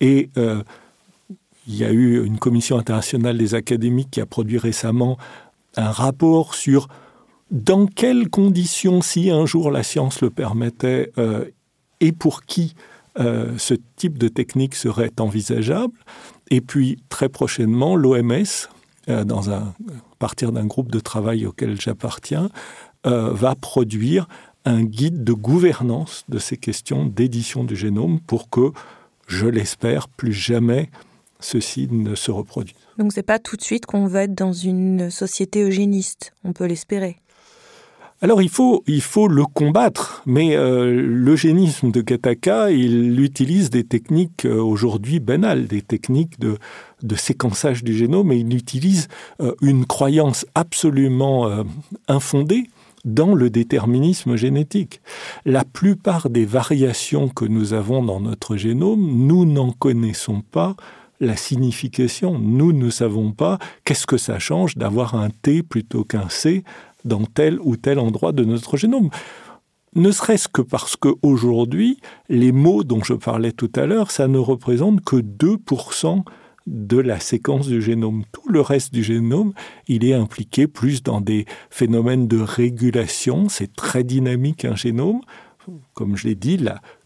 et 0.00 0.30
euh, 0.36 0.62
il 1.66 1.76
y 1.76 1.84
a 1.84 1.92
eu 1.92 2.24
une 2.24 2.38
commission 2.38 2.78
internationale 2.78 3.38
des 3.38 3.54
académiques 3.54 4.10
qui 4.10 4.20
a 4.20 4.26
produit 4.26 4.58
récemment 4.58 5.16
un 5.76 5.90
rapport 5.90 6.54
sur 6.54 6.88
dans 7.50 7.86
quelles 7.86 8.28
conditions, 8.30 9.02
si 9.02 9.30
un 9.30 9.46
jour 9.46 9.70
la 9.70 9.82
science 9.82 10.22
le 10.22 10.30
permettait, 10.30 11.12
euh, 11.18 11.44
et 12.00 12.12
pour 12.12 12.44
qui 12.44 12.74
euh, 13.20 13.52
ce 13.58 13.74
type 13.96 14.16
de 14.16 14.28
technique 14.28 14.74
serait 14.74 15.12
envisageable. 15.20 15.92
Et 16.50 16.60
puis 16.60 16.98
très 17.10 17.28
prochainement, 17.28 17.94
l'OMS, 17.94 18.68
euh, 19.08 19.24
à 19.28 19.74
partir 20.18 20.50
d'un 20.50 20.66
groupe 20.66 20.90
de 20.90 21.00
travail 21.00 21.46
auquel 21.46 21.80
j'appartiens, 21.80 22.48
va 23.04 23.56
produire 23.56 24.28
un 24.64 24.84
guide 24.84 25.24
de 25.24 25.32
gouvernance 25.32 26.24
de 26.28 26.38
ces 26.38 26.56
questions 26.56 27.04
d'édition 27.04 27.64
du 27.64 27.74
génome 27.74 28.20
pour 28.20 28.48
que, 28.48 28.70
je 29.26 29.48
l'espère, 29.48 30.08
plus 30.08 30.32
jamais 30.32 30.88
ceci 31.42 31.88
ne 31.90 32.14
se 32.14 32.30
reproduise. 32.30 32.76
Donc 32.98 33.12
c'est 33.12 33.22
pas 33.22 33.38
tout 33.38 33.56
de 33.56 33.62
suite 33.62 33.86
qu'on 33.86 34.06
va 34.06 34.24
être 34.24 34.34
dans 34.34 34.52
une 34.52 35.10
société 35.10 35.62
eugéniste, 35.62 36.32
on 36.44 36.52
peut 36.52 36.66
l'espérer. 36.66 37.16
Alors 38.24 38.40
il 38.40 38.50
faut, 38.50 38.84
il 38.86 39.02
faut 39.02 39.26
le 39.26 39.44
combattre, 39.44 40.22
mais 40.26 40.54
euh, 40.54 40.92
l'eugénisme 40.92 41.90
de 41.90 42.02
Gattaca, 42.02 42.70
il 42.70 43.18
utilise 43.20 43.68
des 43.68 43.82
techniques 43.82 44.44
euh, 44.44 44.62
aujourd'hui 44.62 45.18
banales, 45.18 45.66
des 45.66 45.82
techniques 45.82 46.38
de, 46.38 46.56
de, 47.02 47.16
séquençage 47.16 47.82
du 47.82 47.96
génome, 47.96 48.30
et 48.30 48.36
il 48.36 48.54
utilise 48.54 49.08
euh, 49.40 49.56
une 49.60 49.86
croyance 49.86 50.46
absolument 50.54 51.50
infondée 52.06 52.68
dans 53.04 53.34
le 53.34 53.50
déterminisme 53.50 54.36
génétique. 54.36 55.00
La 55.44 55.64
plupart 55.64 56.30
des 56.30 56.44
variations 56.44 57.28
que 57.28 57.44
nous 57.44 57.72
avons 57.72 58.04
dans 58.04 58.20
notre 58.20 58.56
génome, 58.56 59.04
nous 59.26 59.44
n'en 59.44 59.72
connaissons 59.72 60.42
pas 60.42 60.76
la 61.22 61.36
signification. 61.36 62.38
Nous 62.38 62.72
ne 62.72 62.90
savons 62.90 63.32
pas 63.32 63.58
qu'est-ce 63.84 64.06
que 64.06 64.18
ça 64.18 64.38
change 64.38 64.76
d'avoir 64.76 65.14
un 65.14 65.30
T 65.30 65.62
plutôt 65.62 66.04
qu'un 66.04 66.28
C 66.28 66.64
dans 67.04 67.24
tel 67.24 67.58
ou 67.60 67.76
tel 67.76 67.98
endroit 67.98 68.32
de 68.32 68.44
notre 68.44 68.76
génome. 68.76 69.08
Ne 69.94 70.10
serait-ce 70.10 70.48
que 70.48 70.62
parce 70.62 70.96
qu'aujourd'hui, 70.96 71.98
les 72.28 72.50
mots 72.50 72.82
dont 72.82 73.04
je 73.04 73.14
parlais 73.14 73.52
tout 73.52 73.70
à 73.76 73.86
l'heure, 73.86 74.10
ça 74.10 74.26
ne 74.26 74.38
représente 74.38 75.02
que 75.04 75.16
2% 75.16 76.22
de 76.66 76.98
la 76.98 77.20
séquence 77.20 77.68
du 77.68 77.82
génome. 77.82 78.24
Tout 78.32 78.48
le 78.48 78.60
reste 78.60 78.92
du 78.92 79.02
génome, 79.02 79.52
il 79.88 80.04
est 80.04 80.14
impliqué 80.14 80.66
plus 80.66 81.02
dans 81.02 81.20
des 81.20 81.46
phénomènes 81.70 82.26
de 82.26 82.40
régulation. 82.40 83.48
C'est 83.48 83.74
très 83.74 84.02
dynamique 84.02 84.64
un 84.64 84.76
génome. 84.76 85.20
Comme 85.94 86.16
je 86.16 86.26
l'ai 86.26 86.34
dit, 86.34 86.58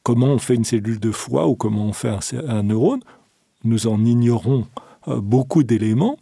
comment 0.03 0.29
on 0.29 0.39
fait 0.39 0.55
une 0.55 0.65
cellule 0.65 1.01
de 1.01 1.11
foie 1.11 1.49
ou 1.49 1.57
comment 1.57 1.87
on 1.87 1.93
fait 1.93 2.17
un 2.49 2.63
neurone, 2.63 3.01
nous 3.67 3.87
en 3.87 4.05
ignorons 4.05 4.67
euh, 5.09 5.21
beaucoup 5.21 5.63
d'éléments, 5.63 6.17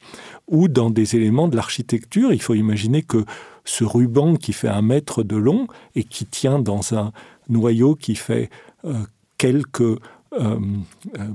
ou 0.46 0.68
dans 0.68 0.90
des 0.90 1.16
éléments 1.16 1.48
de 1.48 1.56
l'architecture. 1.56 2.34
Il 2.34 2.42
faut 2.42 2.54
imaginer 2.54 3.02
que 3.02 3.24
ce 3.64 3.82
ruban 3.82 4.36
qui 4.36 4.52
fait 4.52 4.68
un 4.68 4.82
mètre 4.82 5.22
de 5.22 5.36
long 5.36 5.68
et 5.94 6.04
qui 6.04 6.26
tient 6.26 6.58
dans 6.58 6.94
un 6.94 7.12
noyau 7.48 7.94
qui 7.94 8.14
fait 8.14 8.50
euh, 8.84 9.04
quelques 9.38 9.80
euh, 9.80 10.58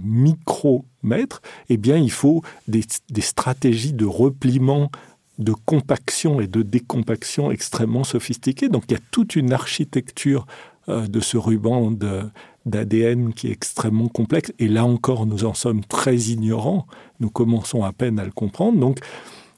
micromètres, 0.04 1.42
eh 1.70 1.78
bien, 1.78 1.98
il 1.98 2.12
faut 2.12 2.44
des, 2.68 2.84
des, 3.10 3.22
stratégies 3.22 3.94
de 3.94 4.06
repliement, 4.06 4.92
de 5.40 5.54
compaction 5.54 6.42
et 6.42 6.48
de 6.48 6.62
décompaction 6.62 7.50
extrêmement 7.50 8.04
sophistiquées. 8.04 8.70
Donc, 8.70 8.84
il 8.90 8.92
y 8.94 8.98
a 8.98 9.02
toute 9.10 9.36
une 9.36 9.54
architecture 9.54 10.46
de 10.88 11.20
ce 11.20 11.38
ruban 11.38 11.92
de, 11.92 12.24
d'ADN 12.66 13.34
qui 13.34 13.48
est 13.48 13.52
extrêmement 13.52 14.08
complexe. 14.08 14.52
Et 14.60 14.68
là 14.68 14.86
encore, 14.86 15.26
nous 15.26 15.46
en 15.46 15.54
sommes 15.54 15.84
très 15.84 16.16
ignorants. 16.16 16.86
Nous 17.20 17.30
commençons 17.30 17.84
à 17.84 17.94
peine 17.94 18.20
à 18.20 18.26
le 18.26 18.32
comprendre. 18.32 18.80
Donc, 18.80 19.00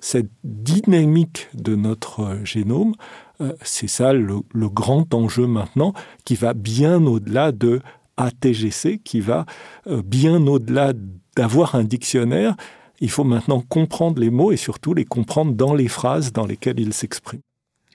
cette 0.01 0.31
dynamique 0.43 1.47
de 1.53 1.75
notre 1.75 2.21
euh, 2.21 2.45
génome, 2.45 2.93
euh, 3.39 3.53
c'est 3.61 3.87
ça 3.87 4.13
le, 4.13 4.41
grand 4.53 5.13
enjeu 5.13 5.47
maintenant, 5.47 5.93
qui 6.25 6.35
va 6.35 6.53
bien 6.53 7.05
au-delà 7.05 7.51
de 7.51 7.81
ATGC, 8.17 8.99
qui 9.03 9.19
va 9.19 9.45
euh, 9.87 10.01
bien 10.03 10.45
au-delà 10.47 10.93
d'avoir 11.35 11.75
un 11.75 11.83
dictionnaire. 11.83 12.55
Il 12.99 13.09
faut 13.09 13.23
maintenant 13.23 13.61
comprendre 13.61 14.19
les 14.19 14.29
mots 14.29 14.51
et 14.51 14.57
surtout 14.57 14.93
les 14.93 15.05
comprendre 15.05 15.53
dans 15.53 15.73
les 15.73 15.87
phrases 15.87 16.33
dans 16.33 16.45
lesquelles 16.45 16.79
ils 16.79 16.93
s'expriment. 16.93 17.41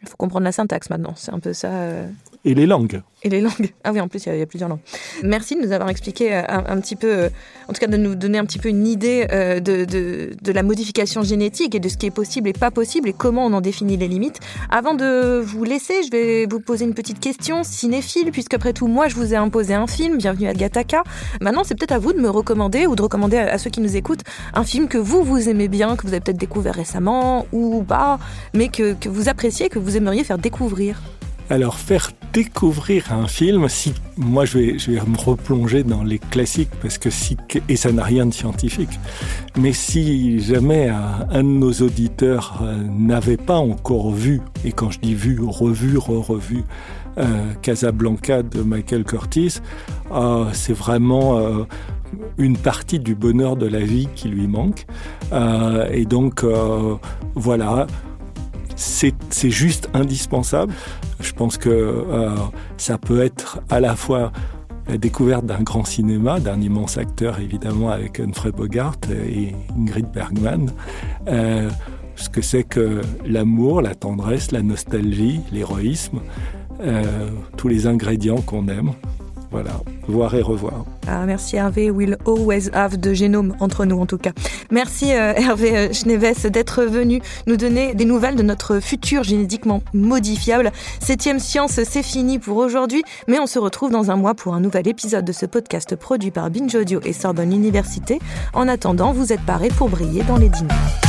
Il 0.03 0.09
faut 0.09 0.17
comprendre 0.17 0.45
la 0.45 0.53
syntaxe 0.53 0.91
maintenant, 0.91 1.15
c'est 1.17 1.33
un 1.33 1.41
peu 1.41 1.53
ça. 1.53 1.71
Et 2.47 2.55
les 2.55 2.67
langues. 2.67 3.03
Et 3.25 3.29
les 3.29 3.41
langues. 3.41 3.73
Ah 3.83 3.91
oui, 3.93 4.01
en 4.01 4.07
plus, 4.07 4.25
il 4.25 4.37
y, 4.37 4.41
a 4.41 4.47
plusieurs 4.47 4.69
langues. 4.69 4.79
Merci 5.25 5.57
de 5.57 5.67
nous 5.67 5.73
avoir 5.73 5.89
expliqué 5.89 6.33
euh, 6.33 6.43
un, 6.47 6.81
petit 6.81 6.95
peu, 6.95 7.13
euh, 7.13 7.29
en 7.69 7.73
tout 7.73 7.81
cas 7.81 7.89
de 7.89 7.97
nous 7.97 8.15
donner 8.15 8.39
un 8.39 8.45
petit 8.45 8.61
peu 8.61 8.69
une 8.69 8.87
idée 8.87 9.27
euh, 9.33 9.59
de, 9.59 9.85
de, 9.85 10.53
la 10.53 10.63
modification 10.63 11.23
génétique 11.23 11.75
et 11.75 11.81
de 11.81 11.89
ce 11.89 11.97
qui 11.97 12.07
est 12.07 12.13
possible 12.13 12.49
et 12.49 12.53
pas 12.53 12.71
possible 12.71 13.09
et 13.09 13.13
comment 13.13 13.45
on 13.45 13.53
en 13.53 13.61
définit 13.61 13.97
les 13.97 14.07
limites. 14.07 14.39
Avant 14.71 14.95
de 14.95 15.41
vous 15.45 15.65
laisser, 15.65 16.05
je 16.05 16.11
vais 16.13 16.47
vous 16.47 16.61
poser 16.61 16.85
une 16.85 16.95
petite 16.95 17.19
question 17.19 17.65
cinéphile, 17.65 18.31
puisqu'après 18.31 18.73
tout, 18.73 18.87
moi, 18.87 19.09
je 19.09 19.17
vous 19.17 19.35
ai 19.35 19.37
imposé 19.37 19.75
un 19.75 19.89
film, 19.89 20.17
Bienvenue 20.17 20.47
à 20.47 20.55
Gataka. 20.55 21.03
Maintenant, 21.41 21.65
c'est 21.65 21.75
peut-être 21.75 21.93
à 21.93 21.99
vous 21.99 22.13
de 22.13 22.21
me 22.21 22.31
recommander 22.31 22.87
ou 22.87 22.95
de 22.95 23.03
recommander 23.03 23.39
à, 23.39 23.59
ceux 23.59 23.71
qui 23.71 23.81
nous 23.81 23.97
écoutent 23.97 24.23
un 24.55 24.63
film 24.63 24.87
que 24.87 24.99
vous, 24.99 25.25
vous 25.25 25.49
aimez 25.49 25.67
bien, 25.67 25.97
que 25.97 26.03
vous 26.03 26.13
avez 26.13 26.21
peut-être 26.21 26.39
découvert 26.39 26.77
récemment 26.77 27.49
ou 27.51 27.83
pas, 27.83 28.21
mais 28.55 28.69
que, 28.69 28.95
que 28.95 29.09
vous 29.09 29.29
appréciez, 29.29 29.69
que 29.69 29.81
vous 29.81 29.97
aimeriez 29.97 30.23
faire 30.23 30.39
découvrir. 30.39 31.03
Alors 31.49 31.79
faire 31.79 32.11
découvrir 32.33 33.13
un 33.13 33.27
film, 33.27 33.69
si 33.69 33.93
moi 34.17 34.45
je 34.45 34.59
vais, 34.59 34.73
me 35.07 35.17
replonger 35.19 35.83
dans 35.83 36.03
les 36.03 36.19
classiques 36.19 36.71
parce 36.83 36.99
que 36.99 37.11
si 37.11 37.37
et 37.69 37.77
ça 37.77 37.93
n'a 37.93 38.05
rien 38.05 38.27
de 38.27 38.35
scientifique, 38.35 38.99
mais 39.57 39.73
si 39.73 40.41
jamais 40.41 40.89
un, 40.89 41.43
de 41.43 41.43
nos 41.43 41.73
auditeurs 41.73 42.61
euh, 42.63 42.83
n'avait 42.89 43.37
pas 43.37 43.57
encore 43.57 44.11
vu 44.11 44.41
et 44.65 44.73
quand 44.73 44.91
je 44.91 45.01
dis 45.01 45.15
vu, 45.15 45.39
revu, 45.43 45.99
re-revu 45.99 46.65
euh, 47.19 47.53
Casablanca 47.63 48.43
de 48.43 48.63
Michael 48.63 49.05
Curtis, 49.05 49.61
euh, 50.13 50.47
c'est 50.53 50.77
vraiment 50.77 51.41
une 52.39 52.57
partie 52.57 52.99
du 52.99 53.15
bonheur 53.15 53.57
de 53.57 53.67
la 53.67 53.81
vie 53.81 54.09
qui 54.15 54.29
lui 54.29 54.47
manque. 54.47 54.87
et 55.93 56.05
donc 56.05 56.45
voilà 57.35 57.87
c'est 58.77 59.51
juste 59.51 59.89
indispensable. 59.95 60.73
Je 61.21 61.33
pense 61.33 61.57
que 61.59 61.71
euh, 61.71 62.35
ça 62.77 62.99
peut 62.99 63.23
être 63.23 63.61
à 63.71 63.81
la 63.81 63.97
fois 63.97 64.33
la 64.89 64.99
découverte 64.99 65.47
d'un 65.47 65.63
grand 65.63 65.85
cinéma, 65.85 66.39
d'un 66.39 66.61
immense 66.61 66.97
acteur 66.97 67.41
évidemment 67.41 67.91
avec 67.91 68.21
Humphrey 68.21 68.53
Bogart 68.53 68.97
et 69.11 69.53
Ingrid 69.77 70.07
Bergman. 70.13 70.71
Euh, 71.29 71.69
ce 72.15 72.29
que 72.29 72.41
c'est 72.41 72.63
que 72.63 73.01
l'amour, 73.27 73.83
la 73.83 73.95
tendresse, 73.95 74.53
la 74.53 74.63
nostalgie, 74.63 75.41
l'héroïsme, 75.53 76.21
euh, 76.81 77.31
tous 77.57 77.69
les 77.69 77.87
ingrédients 77.87 78.41
qu'on 78.41 78.69
aime. 78.69 78.93
Voilà, 79.51 79.81
voir 80.09 80.35
et 80.35 80.43
revoir. 80.43 80.85
Ah, 81.07 81.25
merci 81.27 81.57
Hervé, 81.57 81.91
we'll 81.91 82.17
always 82.27 82.69
have 82.73 82.99
de 82.99 83.15
génome 83.15 83.55
entre 83.61 83.85
nous 83.85 83.99
en 83.99 84.07
tout 84.07 84.19
cas. 84.19 84.33
Merci 84.71 85.13
euh, 85.13 85.33
Hervé 85.37 85.77
euh, 85.77 85.93
Schneves 85.93 86.51
d'être 86.51 86.83
venu 86.83 87.21
nous 87.47 87.57
donner 87.57 87.95
des 87.95 88.05
nouvelles 88.05 88.37
de 88.37 88.43
notre 88.43 88.81
futur 88.81 89.23
génétiquement 89.23 89.83
modifiable. 89.95 90.73
Septième 91.01 91.39
science, 91.39 91.81
c'est 91.83 92.03
fini 92.03 92.39
pour 92.39 92.57
aujourd'hui, 92.57 93.05
mais 93.29 93.39
on 93.39 93.47
se 93.47 93.59
retrouve 93.59 93.91
dans 93.91 94.11
un 94.11 94.17
mois 94.17 94.35
pour 94.35 94.55
un 94.55 94.61
nouvel 94.61 94.89
épisode 94.89 95.25
de 95.25 95.33
ce 95.33 95.47
podcast 95.47 95.97
produit 95.97 96.31
par 96.31 96.51
Binge 96.51 96.75
Audio 96.75 97.01
et 97.05 97.13
Sorbonne 97.13 97.53
Université. 97.53 98.19
En 98.53 98.69
attendant, 98.69 99.13
vous 99.13 99.33
êtes 99.33 99.43
parés 99.43 99.69
pour 99.69 99.89
briller 99.89 100.23
dans 100.25 100.37
les 100.37 100.49
dîners. 100.49 101.06